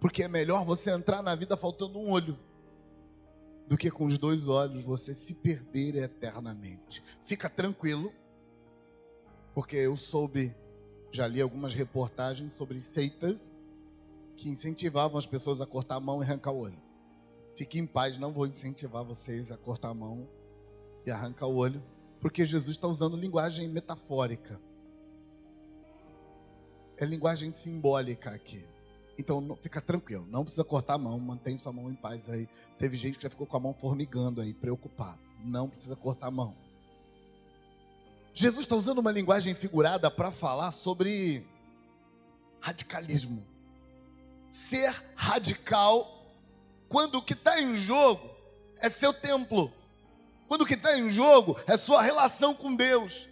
Porque 0.00 0.24
é 0.24 0.28
melhor 0.28 0.64
você 0.64 0.90
entrar 0.90 1.22
na 1.22 1.34
vida 1.34 1.56
faltando 1.56 1.98
um 1.98 2.10
olho 2.10 2.38
do 3.66 3.78
que 3.78 3.90
com 3.90 4.06
os 4.06 4.18
dois 4.18 4.48
olhos 4.48 4.84
você 4.84 5.14
se 5.14 5.34
perder 5.34 5.94
eternamente. 5.96 7.02
Fica 7.24 7.48
tranquilo, 7.48 8.12
porque 9.54 9.76
eu 9.76 9.96
soube, 9.96 10.54
já 11.10 11.26
li 11.26 11.40
algumas 11.40 11.72
reportagens 11.72 12.52
sobre 12.52 12.80
seitas 12.80 13.55
que 14.36 14.48
incentivavam 14.48 15.18
as 15.18 15.26
pessoas 15.26 15.60
a 15.60 15.66
cortar 15.66 15.96
a 15.96 16.00
mão 16.00 16.20
e 16.20 16.24
arrancar 16.24 16.52
o 16.52 16.58
olho. 16.58 16.78
Fique 17.56 17.78
em 17.78 17.86
paz, 17.86 18.18
não 18.18 18.32
vou 18.32 18.46
incentivar 18.46 19.02
vocês 19.02 19.50
a 19.50 19.56
cortar 19.56 19.88
a 19.88 19.94
mão 19.94 20.28
e 21.06 21.10
arrancar 21.10 21.46
o 21.46 21.56
olho, 21.56 21.82
porque 22.20 22.44
Jesus 22.44 22.76
está 22.76 22.86
usando 22.86 23.16
linguagem 23.16 23.68
metafórica. 23.68 24.60
É 26.98 27.04
linguagem 27.04 27.52
simbólica 27.52 28.30
aqui. 28.30 28.64
Então 29.18 29.56
fica 29.62 29.80
tranquilo, 29.80 30.26
não 30.28 30.44
precisa 30.44 30.64
cortar 30.64 30.94
a 30.94 30.98
mão, 30.98 31.18
mantém 31.18 31.56
sua 31.56 31.72
mão 31.72 31.90
em 31.90 31.94
paz 31.94 32.28
aí. 32.28 32.46
Teve 32.78 32.96
gente 32.96 33.16
que 33.16 33.22
já 33.22 33.30
ficou 33.30 33.46
com 33.46 33.56
a 33.56 33.60
mão 33.60 33.72
formigando 33.72 34.42
aí, 34.42 34.52
preocupado. 34.52 35.20
Não 35.42 35.68
precisa 35.68 35.96
cortar 35.96 36.26
a 36.26 36.30
mão. 36.30 36.54
Jesus 38.34 38.66
está 38.66 38.76
usando 38.76 38.98
uma 38.98 39.10
linguagem 39.10 39.54
figurada 39.54 40.10
para 40.10 40.30
falar 40.30 40.72
sobre 40.72 41.46
radicalismo 42.60 43.55
ser 44.50 44.94
radical 45.14 46.16
quando 46.88 47.16
o 47.16 47.22
que 47.22 47.32
está 47.32 47.60
em 47.60 47.76
jogo 47.76 48.28
é 48.78 48.88
seu 48.88 49.12
templo, 49.12 49.72
quando 50.48 50.62
o 50.62 50.66
que 50.66 50.74
está 50.74 50.96
em 50.96 51.10
jogo 51.10 51.58
é 51.66 51.76
sua 51.76 52.02
relação 52.02 52.54
com 52.54 52.74
Deus. 52.74 53.28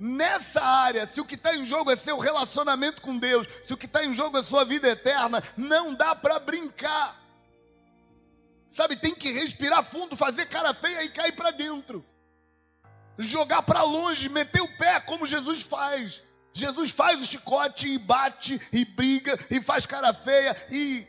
Nessa 0.00 0.62
área, 0.62 1.06
se 1.06 1.20
o 1.20 1.24
que 1.24 1.34
está 1.34 1.56
em 1.56 1.66
jogo 1.66 1.90
é 1.90 1.96
seu 1.96 2.18
relacionamento 2.18 3.02
com 3.02 3.18
Deus, 3.18 3.48
se 3.64 3.74
o 3.74 3.76
que 3.76 3.86
está 3.86 4.04
em 4.04 4.14
jogo 4.14 4.38
é 4.38 4.42
sua 4.42 4.64
vida 4.64 4.88
eterna, 4.88 5.42
não 5.56 5.92
dá 5.92 6.14
para 6.14 6.38
brincar. 6.38 7.20
Sabe, 8.70 8.96
tem 8.96 9.14
que 9.14 9.32
respirar 9.32 9.82
fundo, 9.82 10.16
fazer 10.16 10.46
cara 10.46 10.72
feia 10.72 11.02
e 11.02 11.08
cair 11.08 11.32
para 11.32 11.50
dentro. 11.50 12.04
Jogar 13.18 13.62
para 13.62 13.82
longe, 13.82 14.28
meter 14.28 14.62
o 14.62 14.76
pé 14.76 15.00
como 15.00 15.26
Jesus 15.26 15.62
faz. 15.62 16.22
Jesus 16.58 16.90
faz 16.90 17.22
o 17.22 17.24
chicote 17.24 17.86
e 17.86 17.98
bate 17.98 18.60
e 18.72 18.84
briga 18.84 19.38
e 19.48 19.60
faz 19.60 19.86
cara 19.86 20.12
feia 20.12 20.56
e 20.70 21.06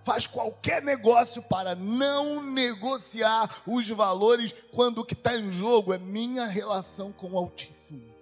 faz 0.00 0.26
qualquer 0.26 0.82
negócio 0.82 1.42
para 1.42 1.74
não 1.74 2.42
negociar 2.42 3.62
os 3.66 3.88
valores 3.88 4.54
quando 4.70 4.98
o 4.98 5.04
que 5.04 5.14
está 5.14 5.34
em 5.34 5.50
jogo 5.50 5.94
é 5.94 5.98
minha 5.98 6.46
relação 6.46 7.10
com 7.10 7.32
o 7.32 7.38
Altíssimo. 7.38 8.14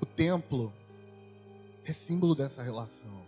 O 0.00 0.06
templo 0.06 0.72
é 1.84 1.92
símbolo 1.92 2.34
dessa 2.34 2.62
relação. 2.62 3.24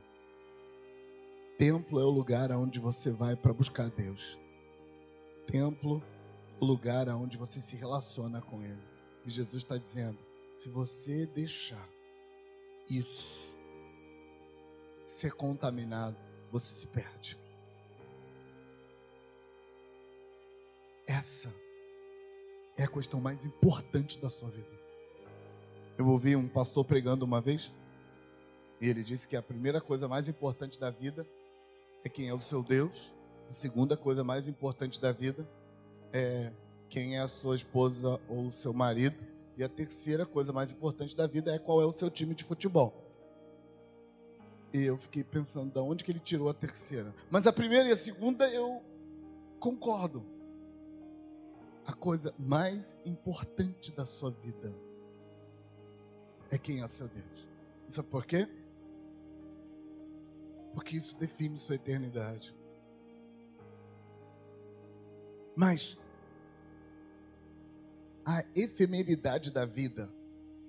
Templo 1.57 2.00
é 2.00 2.05
o 2.05 2.11
lugar 2.11 2.50
aonde 2.50 2.81
você 2.81 3.11
vai 3.12 3.37
para 3.37 3.53
buscar 3.53 3.90
Deus. 3.90 4.37
Templo 5.46 6.03
é 6.61 6.64
o 6.64 6.66
lugar 6.66 7.09
aonde 7.09 7.37
você 7.37 7.61
se 7.61 7.76
relaciona 7.76 8.40
com 8.40 8.62
Ele. 8.62 8.83
E 9.24 9.31
Jesus 9.31 9.62
está 9.62 9.76
dizendo: 9.76 10.30
se 10.61 10.68
você 10.68 11.25
deixar 11.25 11.88
isso 12.90 13.57
ser 15.07 15.33
contaminado, 15.33 16.18
você 16.53 16.75
se 16.75 16.87
perde. 16.87 17.38
Essa 21.07 21.51
é 22.77 22.83
a 22.83 22.88
questão 22.88 23.23
mais 23.23 23.46
importante 23.46 24.18
da 24.18 24.29
sua 24.29 24.51
vida. 24.51 24.79
Eu 25.96 26.07
ouvi 26.07 26.37
um 26.37 26.46
pastor 26.46 26.85
pregando 26.85 27.25
uma 27.25 27.40
vez, 27.40 27.73
e 28.83 28.87
ele 28.87 29.03
disse 29.03 29.27
que 29.27 29.37
a 29.37 29.42
primeira 29.42 29.81
coisa 29.81 30.07
mais 30.09 30.29
importante 30.29 30.79
da 30.79 30.90
vida 30.90 31.27
é 32.05 32.09
quem 32.11 32.29
é 32.29 32.35
o 32.35 32.40
seu 32.40 32.62
Deus, 32.62 33.14
a 33.49 33.55
segunda 33.55 33.96
coisa 33.96 34.23
mais 34.23 34.46
importante 34.46 35.01
da 35.01 35.11
vida 35.11 35.49
é 36.12 36.53
quem 36.90 37.16
é 37.16 37.20
a 37.20 37.29
sua 37.29 37.57
esposa 37.57 38.20
ou 38.29 38.49
o 38.49 38.53
seu 38.53 38.75
marido, 38.75 39.39
e 39.61 39.64
a 39.64 39.68
terceira 39.68 40.25
coisa 40.25 40.55
mais 40.55 40.73
importante 40.73 41.14
da 41.14 41.27
vida 41.27 41.55
é 41.55 41.59
qual 41.59 41.83
é 41.83 41.85
o 41.85 41.92
seu 41.92 42.11
time 42.11 42.35
de 42.35 42.42
futebol. 42.42 43.07
E 44.73 44.85
eu 44.85 44.96
fiquei 44.96 45.23
pensando, 45.23 45.70
de 45.70 45.79
onde 45.81 46.03
que 46.03 46.11
ele 46.11 46.18
tirou 46.18 46.49
a 46.49 46.55
terceira? 46.55 47.14
Mas 47.31 47.46
a 47.46 47.53
primeira 47.53 47.87
e 47.87 47.92
a 47.92 47.96
segunda 47.96 48.49
eu 48.49 48.83
concordo. 49.59 50.25
A 51.85 51.92
coisa 51.92 52.35
mais 52.38 52.99
importante 53.05 53.92
da 53.92 54.07
sua 54.07 54.31
vida 54.31 54.75
é 56.51 56.57
quem 56.57 56.83
é 56.83 56.88
seu 56.88 57.07
Deus. 57.09 57.49
Sabe 57.87 58.09
por 58.09 58.25
quê? 58.25 58.49
Porque 60.73 60.96
isso 60.96 61.18
define 61.18 61.59
sua 61.59 61.75
eternidade. 61.75 62.57
Mas 65.55 65.99
a 68.31 68.45
efemeridade 68.55 69.51
da 69.51 69.64
vida, 69.64 70.09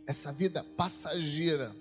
essa 0.07 0.31
vida 0.31 0.63
passageira, 0.75 1.75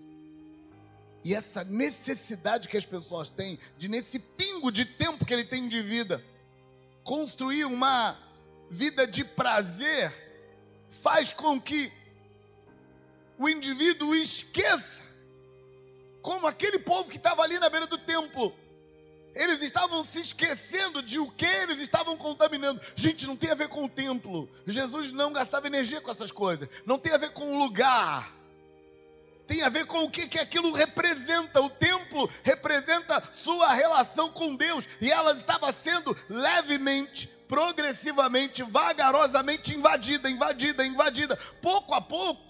e 1.24 1.34
essa 1.34 1.64
necessidade 1.64 2.68
que 2.68 2.76
as 2.76 2.84
pessoas 2.84 3.28
têm 3.28 3.58
de, 3.78 3.88
nesse 3.88 4.18
pingo 4.18 4.70
de 4.70 4.84
tempo 4.84 5.24
que 5.24 5.32
ele 5.32 5.44
tem 5.44 5.68
de 5.68 5.80
vida, 5.82 6.22
construir 7.02 7.64
uma 7.64 8.18
vida 8.70 9.06
de 9.06 9.24
prazer, 9.24 10.12
faz 10.88 11.32
com 11.32 11.60
que 11.60 11.90
o 13.38 13.48
indivíduo 13.48 14.14
esqueça, 14.14 15.02
como 16.20 16.46
aquele 16.46 16.78
povo 16.78 17.08
que 17.08 17.16
estava 17.16 17.42
ali 17.42 17.58
na 17.58 17.70
beira 17.70 17.86
do 17.86 17.96
templo. 17.96 18.54
Eles 19.34 19.62
estavam 19.62 20.02
se 20.04 20.20
esquecendo 20.20 21.02
de 21.02 21.18
o 21.18 21.30
que 21.30 21.46
eles 21.46 21.80
estavam 21.80 22.16
contaminando. 22.16 22.80
Gente, 22.96 23.26
não 23.26 23.36
tem 23.36 23.50
a 23.50 23.54
ver 23.54 23.68
com 23.68 23.84
o 23.84 23.88
templo. 23.88 24.48
Jesus 24.66 25.12
não 25.12 25.32
gastava 25.32 25.66
energia 25.66 26.00
com 26.00 26.10
essas 26.10 26.32
coisas. 26.32 26.68
Não 26.84 26.98
tem 26.98 27.12
a 27.12 27.18
ver 27.18 27.30
com 27.30 27.54
o 27.54 27.58
lugar 27.58 28.40
tem 29.50 29.64
a 29.64 29.68
ver 29.68 29.84
com 29.84 30.04
o 30.04 30.08
que, 30.08 30.28
que 30.28 30.38
aquilo 30.38 30.70
representa. 30.70 31.60
O 31.60 31.68
templo 31.68 32.30
representa 32.44 33.20
sua 33.32 33.72
relação 33.72 34.30
com 34.30 34.54
Deus, 34.54 34.86
e 35.00 35.10
ela 35.10 35.32
estava 35.32 35.72
sendo 35.72 36.16
levemente, 36.28 37.26
progressivamente, 37.48 38.62
vagarosamente 38.62 39.74
invadida, 39.74 40.30
invadida, 40.30 40.86
invadida. 40.86 41.36
Pouco 41.60 41.92
a 41.94 42.00
pouco, 42.00 42.40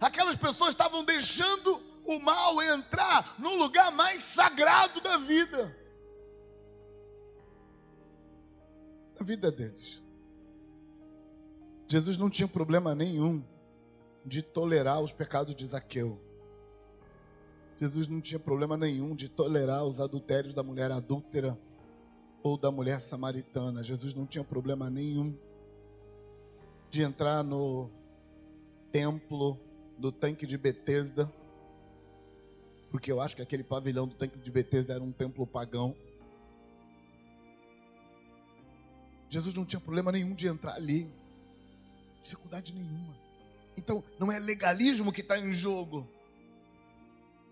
aquelas 0.00 0.36
pessoas 0.36 0.70
estavam 0.70 1.04
deixando 1.04 1.82
o 2.04 2.18
mal 2.20 2.60
entrar 2.62 3.34
no 3.38 3.54
lugar 3.54 3.90
mais 3.92 4.22
sagrado 4.22 5.00
da 5.00 5.18
vida. 5.18 5.76
A 9.18 9.24
vida 9.24 9.52
deles. 9.52 10.02
Jesus 11.88 12.16
não 12.16 12.30
tinha 12.30 12.48
problema 12.48 12.94
nenhum 12.94 13.44
de 14.24 14.42
tolerar 14.42 15.00
os 15.00 15.12
pecados 15.12 15.54
de 15.54 15.66
Zaqueu. 15.66 16.18
Jesus 17.76 18.06
não 18.06 18.20
tinha 18.20 18.38
problema 18.38 18.76
nenhum 18.76 19.14
de 19.14 19.28
tolerar 19.28 19.84
os 19.84 20.00
adultérios 20.00 20.54
da 20.54 20.62
mulher 20.62 20.90
adúltera 20.90 21.58
ou 22.42 22.56
da 22.56 22.70
mulher 22.70 23.00
samaritana. 23.00 23.82
Jesus 23.82 24.14
não 24.14 24.26
tinha 24.26 24.44
problema 24.44 24.88
nenhum 24.88 25.36
de 26.90 27.02
entrar 27.02 27.42
no 27.42 27.90
templo 28.90 29.58
do 29.98 30.12
tanque 30.12 30.46
de 30.46 30.58
Betesda, 30.58 31.32
porque 32.92 33.10
eu 33.10 33.22
acho 33.22 33.34
que 33.34 33.40
aquele 33.40 33.64
pavilhão 33.64 34.06
do 34.06 34.14
tanque 34.14 34.38
de 34.38 34.50
Betesda 34.50 34.92
era 34.92 35.02
um 35.02 35.10
templo 35.10 35.46
pagão. 35.46 35.96
Jesus 39.30 39.54
não 39.54 39.64
tinha 39.64 39.80
problema 39.80 40.12
nenhum 40.12 40.34
de 40.34 40.46
entrar 40.46 40.74
ali, 40.74 41.10
dificuldade 42.22 42.74
nenhuma. 42.74 43.16
Então, 43.78 44.04
não 44.18 44.30
é 44.30 44.38
legalismo 44.38 45.10
que 45.10 45.22
está 45.22 45.38
em 45.38 45.54
jogo. 45.54 46.06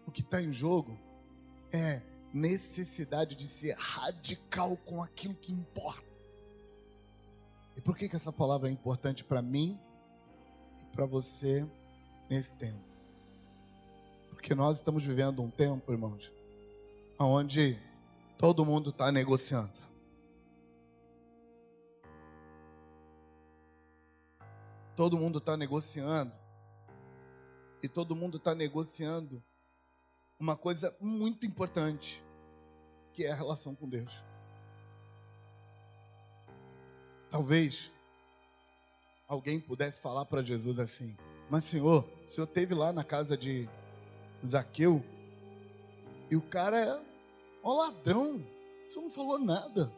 O 0.07 0.11
que 0.11 0.21
está 0.21 0.43
em 0.43 0.53
jogo 0.53 0.99
é 1.73 2.03
necessidade 2.35 3.35
de 3.35 3.49
ser 3.49 3.75
radical 3.79 4.77
com 4.77 5.03
aquilo 5.03 5.35
que 5.35 5.53
importa. 5.53 6.05
E 7.75 7.81
por 7.81 7.97
que, 7.97 8.11
que 8.11 8.17
essa 8.17 8.31
palavra 8.31 8.69
é 8.69 8.73
importante 8.73 9.25
para 9.25 9.41
mim 9.41 9.81
e 10.83 10.85
para 10.95 11.07
você 11.07 11.67
nesse 12.29 12.53
tempo? 12.57 12.90
Porque 14.41 14.55
nós 14.55 14.79
estamos 14.79 15.05
vivendo 15.05 15.43
um 15.43 15.51
tempo, 15.51 15.93
irmãos, 15.93 16.33
onde 17.19 17.79
todo 18.39 18.65
mundo 18.65 18.89
está 18.89 19.13
negociando. 19.13 19.79
Todo 24.97 25.19
mundo 25.19 25.37
está 25.41 25.59
negociando. 25.59 26.33
E 27.83 27.89
todo 27.89 28.17
mundo 28.17 28.39
está 28.39 28.55
negociando 28.55 29.45
uma 30.39 30.57
coisa 30.57 30.97
muito 30.99 31.45
importante, 31.47 32.25
que 33.13 33.27
é 33.27 33.33
a 33.33 33.37
relação 33.37 33.75
com 33.75 33.87
Deus. 33.87 34.25
Talvez 37.31 37.93
alguém 39.29 39.61
pudesse 39.61 40.01
falar 40.01 40.25
para 40.25 40.43
Jesus 40.43 40.79
assim: 40.79 41.15
Mas, 41.51 41.65
Senhor, 41.65 42.09
o 42.27 42.31
Senhor 42.31 42.47
teve 42.47 42.75
lá 42.75 42.91
na 42.91 43.05
casa 43.05 43.37
de 43.37 43.69
Zaqueu 44.47 45.05
e 46.31 46.37
o 46.37 46.43
cara 46.43 46.81
é 46.81 47.01
um 47.65 47.73
ladrão, 47.73 48.45
Senhor 48.89 49.03
não 49.03 49.11
falou 49.11 49.39
nada. 49.39 49.93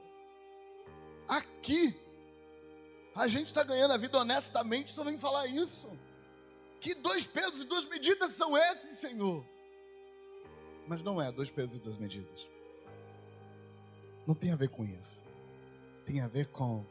Aqui 1.28 1.96
a 3.14 3.28
gente 3.28 3.46
está 3.46 3.62
ganhando 3.62 3.92
a 3.92 3.96
vida 3.96 4.18
honestamente, 4.18 4.92
só 4.92 5.04
vem 5.04 5.18
falar 5.18 5.46
isso. 5.46 5.88
Que 6.80 6.94
dois 6.94 7.26
pesos 7.26 7.62
e 7.62 7.64
duas 7.64 7.86
medidas 7.86 8.32
são 8.32 8.56
esses, 8.56 8.98
Senhor? 8.98 9.44
Mas 10.88 11.02
não 11.02 11.20
é 11.22 11.30
dois 11.30 11.50
pesos 11.50 11.74
e 11.74 11.78
duas 11.78 11.98
medidas. 11.98 12.48
Não 14.26 14.34
tem 14.34 14.50
a 14.50 14.56
ver 14.56 14.68
com 14.68 14.84
isso. 14.84 15.22
Tem 16.04 16.20
a 16.20 16.28
ver 16.28 16.48
com 16.48 16.84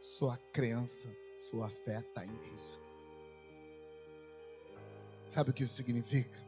sua 0.00 0.36
crença, 0.52 1.08
sua 1.38 1.68
fé 1.68 2.00
está 2.00 2.24
em 2.24 2.34
risco. 2.50 2.82
Sabe 5.26 5.50
o 5.50 5.52
que 5.52 5.64
isso 5.64 5.74
significa? 5.74 6.38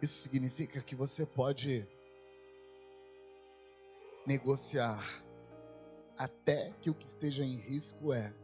Isso 0.00 0.22
significa 0.22 0.82
que 0.82 0.94
você 0.94 1.24
pode 1.24 1.86
negociar 4.26 5.02
até 6.18 6.72
que 6.80 6.90
o 6.90 6.94
que 6.94 7.06
esteja 7.06 7.44
em 7.44 7.56
risco 7.56 8.12
é 8.12 8.34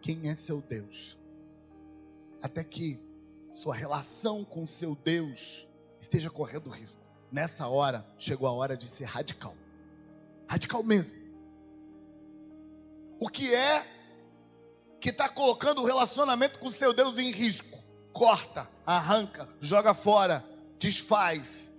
quem 0.00 0.30
é 0.30 0.36
seu 0.36 0.62
Deus. 0.62 1.18
Até 2.40 2.62
que 2.62 3.00
sua 3.52 3.74
relação 3.74 4.44
com 4.44 4.66
seu 4.66 4.94
Deus 4.94 5.66
esteja 6.00 6.30
correndo 6.30 6.70
risco. 6.70 7.02
Nessa 7.30 7.66
hora, 7.66 8.06
chegou 8.18 8.46
a 8.46 8.52
hora 8.52 8.76
de 8.76 8.86
ser 8.86 9.04
radical. 9.04 9.56
Radical 10.48 10.82
mesmo. 10.82 11.16
O 13.18 13.28
que 13.28 13.52
é 13.54 13.84
que 15.00 15.10
está 15.10 15.28
colocando 15.28 15.82
o 15.82 15.84
relacionamento 15.84 16.58
com 16.58 16.70
seu 16.70 16.92
Deus 16.92 17.18
em 17.18 17.30
risco? 17.30 17.85
Corta, 18.16 18.66
arranca, 18.86 19.46
joga 19.60 19.92
fora, 19.92 20.42
desfaz, 20.78 21.70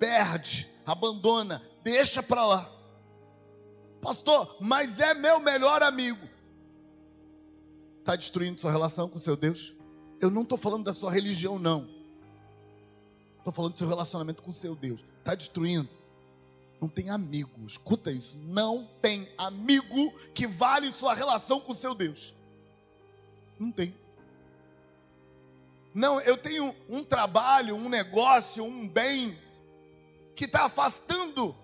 perde, 0.00 0.68
abandona, 0.84 1.62
deixa 1.84 2.20
para 2.20 2.44
lá. 2.44 2.72
Pastor, 4.02 4.56
mas 4.60 4.98
é 4.98 5.14
meu 5.14 5.38
melhor 5.38 5.80
amigo. 5.80 6.28
Está 8.00 8.16
destruindo 8.16 8.60
sua 8.60 8.72
relação 8.72 9.08
com 9.08 9.16
seu 9.16 9.36
Deus? 9.36 9.72
Eu 10.20 10.28
não 10.28 10.42
estou 10.42 10.58
falando 10.58 10.82
da 10.82 10.92
sua 10.92 11.12
religião, 11.12 11.56
não. 11.56 11.88
Estou 13.38 13.52
falando 13.52 13.74
do 13.74 13.78
seu 13.78 13.86
relacionamento 13.86 14.42
com 14.42 14.50
seu 14.50 14.74
Deus. 14.74 15.04
Está 15.20 15.36
destruindo. 15.36 15.88
Não 16.80 16.88
tem 16.88 17.10
amigo. 17.10 17.64
Escuta 17.64 18.10
isso. 18.10 18.36
Não 18.38 18.90
tem 19.00 19.28
amigo 19.38 20.10
que 20.34 20.48
vale 20.48 20.90
sua 20.90 21.14
relação 21.14 21.60
com 21.60 21.72
seu 21.72 21.94
Deus. 21.94 22.34
Não 23.56 23.70
tem. 23.70 23.94
Não, 25.96 26.20
eu 26.20 26.36
tenho 26.36 26.76
um 26.90 27.02
trabalho, 27.02 27.74
um 27.74 27.88
negócio, 27.88 28.62
um 28.62 28.86
bem 28.86 29.34
que 30.34 30.44
está 30.44 30.66
afastando 30.66 31.56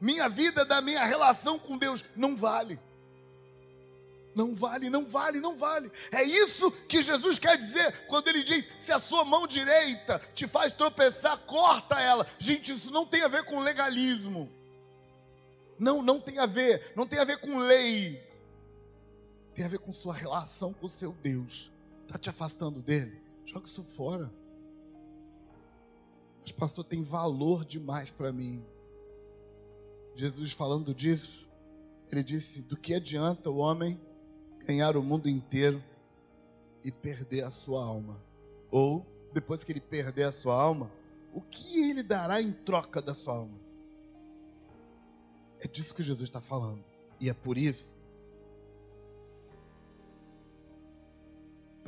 minha 0.00 0.26
vida 0.26 0.64
da 0.64 0.80
minha 0.80 1.04
relação 1.04 1.58
com 1.58 1.76
Deus. 1.76 2.02
Não 2.16 2.34
vale. 2.34 2.80
Não 4.34 4.54
vale, 4.54 4.88
não 4.88 5.04
vale, 5.04 5.38
não 5.38 5.54
vale. 5.54 5.92
É 6.10 6.22
isso 6.22 6.70
que 6.88 7.02
Jesus 7.02 7.38
quer 7.38 7.58
dizer 7.58 8.06
quando 8.06 8.28
ele 8.28 8.42
diz: 8.42 8.66
se 8.78 8.90
a 8.90 8.98
sua 8.98 9.22
mão 9.22 9.46
direita 9.46 10.18
te 10.34 10.46
faz 10.46 10.72
tropeçar, 10.72 11.36
corta 11.40 12.00
ela. 12.00 12.26
Gente, 12.38 12.72
isso 12.72 12.90
não 12.90 13.04
tem 13.04 13.20
a 13.20 13.28
ver 13.28 13.44
com 13.44 13.60
legalismo. 13.60 14.50
Não, 15.78 16.00
não 16.00 16.18
tem 16.18 16.38
a 16.38 16.46
ver, 16.46 16.94
não 16.96 17.06
tem 17.06 17.18
a 17.18 17.24
ver 17.24 17.36
com 17.36 17.58
lei. 17.58 18.18
Tem 19.54 19.66
a 19.66 19.68
ver 19.68 19.78
com 19.78 19.92
sua 19.92 20.14
relação 20.14 20.72
com 20.72 20.86
o 20.86 20.90
seu 20.90 21.12
Deus. 21.12 21.70
Está 22.06 22.18
te 22.18 22.30
afastando 22.30 22.80
dele? 22.80 23.27
Joga 23.48 23.66
isso 23.66 23.82
fora. 23.82 24.30
Mas, 26.42 26.52
pastor, 26.52 26.84
tem 26.84 27.02
valor 27.02 27.64
demais 27.64 28.12
para 28.12 28.30
mim. 28.30 28.62
Jesus 30.14 30.52
falando 30.52 30.94
disso, 30.94 31.48
ele 32.12 32.22
disse: 32.22 32.60
do 32.60 32.76
que 32.76 32.92
adianta 32.92 33.48
o 33.48 33.56
homem 33.56 33.98
ganhar 34.66 34.98
o 34.98 35.02
mundo 35.02 35.30
inteiro 35.30 35.82
e 36.84 36.92
perder 36.92 37.42
a 37.44 37.50
sua 37.50 37.82
alma? 37.82 38.22
Ou, 38.70 39.06
depois 39.32 39.64
que 39.64 39.72
ele 39.72 39.80
perder 39.80 40.24
a 40.24 40.32
sua 40.32 40.54
alma, 40.54 40.92
o 41.32 41.40
que 41.40 41.88
ele 41.88 42.02
dará 42.02 42.42
em 42.42 42.52
troca 42.52 43.00
da 43.00 43.14
sua 43.14 43.34
alma? 43.36 43.58
É 45.58 45.66
disso 45.66 45.94
que 45.94 46.02
Jesus 46.02 46.28
está 46.28 46.42
falando. 46.42 46.84
E 47.18 47.30
é 47.30 47.34
por 47.34 47.56
isso, 47.56 47.90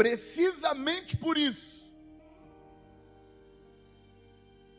precisamente 0.00 1.14
por 1.14 1.36
isso, 1.36 1.94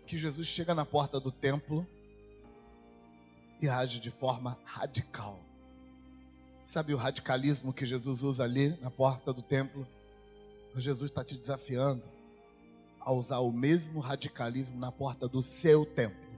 que 0.08 0.18
Jesus 0.18 0.48
chega 0.48 0.74
na 0.74 0.84
porta 0.84 1.20
do 1.20 1.32
templo 1.32 1.86
e 3.62 3.70
age 3.70 4.00
de 4.00 4.10
forma 4.10 4.58
radical. 4.66 5.40
Sabe 6.64 6.96
o 6.96 6.98
radicalismo 6.98 7.72
que 7.72 7.86
Jesus 7.86 8.24
usa 8.24 8.46
ali 8.46 8.70
na 8.82 8.90
porta 8.90 9.32
do 9.32 9.44
templo? 9.44 9.88
Jesus 10.76 11.12
está 11.12 11.24
te 11.24 11.38
desafiando 11.38 12.02
a 13.00 13.12
usar 13.12 13.42
o 13.42 13.52
mesmo 13.52 14.00
radicalismo 14.00 14.80
na 14.80 14.92
porta 14.92 15.28
do 15.28 15.44
seu 15.44 15.86
templo. 15.86 16.32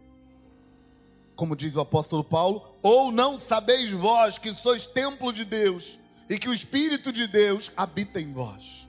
Como 1.38 1.56
diz 1.56 1.78
o 1.78 1.80
apóstolo 1.80 2.22
Paulo, 2.22 2.76
ou 2.82 3.14
não 3.14 3.38
sabeis 3.38 3.92
vós 3.92 4.38
que 4.38 4.54
sois 4.54 4.86
templo 4.86 5.32
de 5.32 5.46
Deus 5.46 6.03
e 6.34 6.40
que 6.40 6.50
o 6.50 6.54
Espírito 6.54 7.12
de 7.12 7.28
Deus 7.28 7.72
habita 7.78 8.20
em 8.20 8.34
vós. 8.34 8.88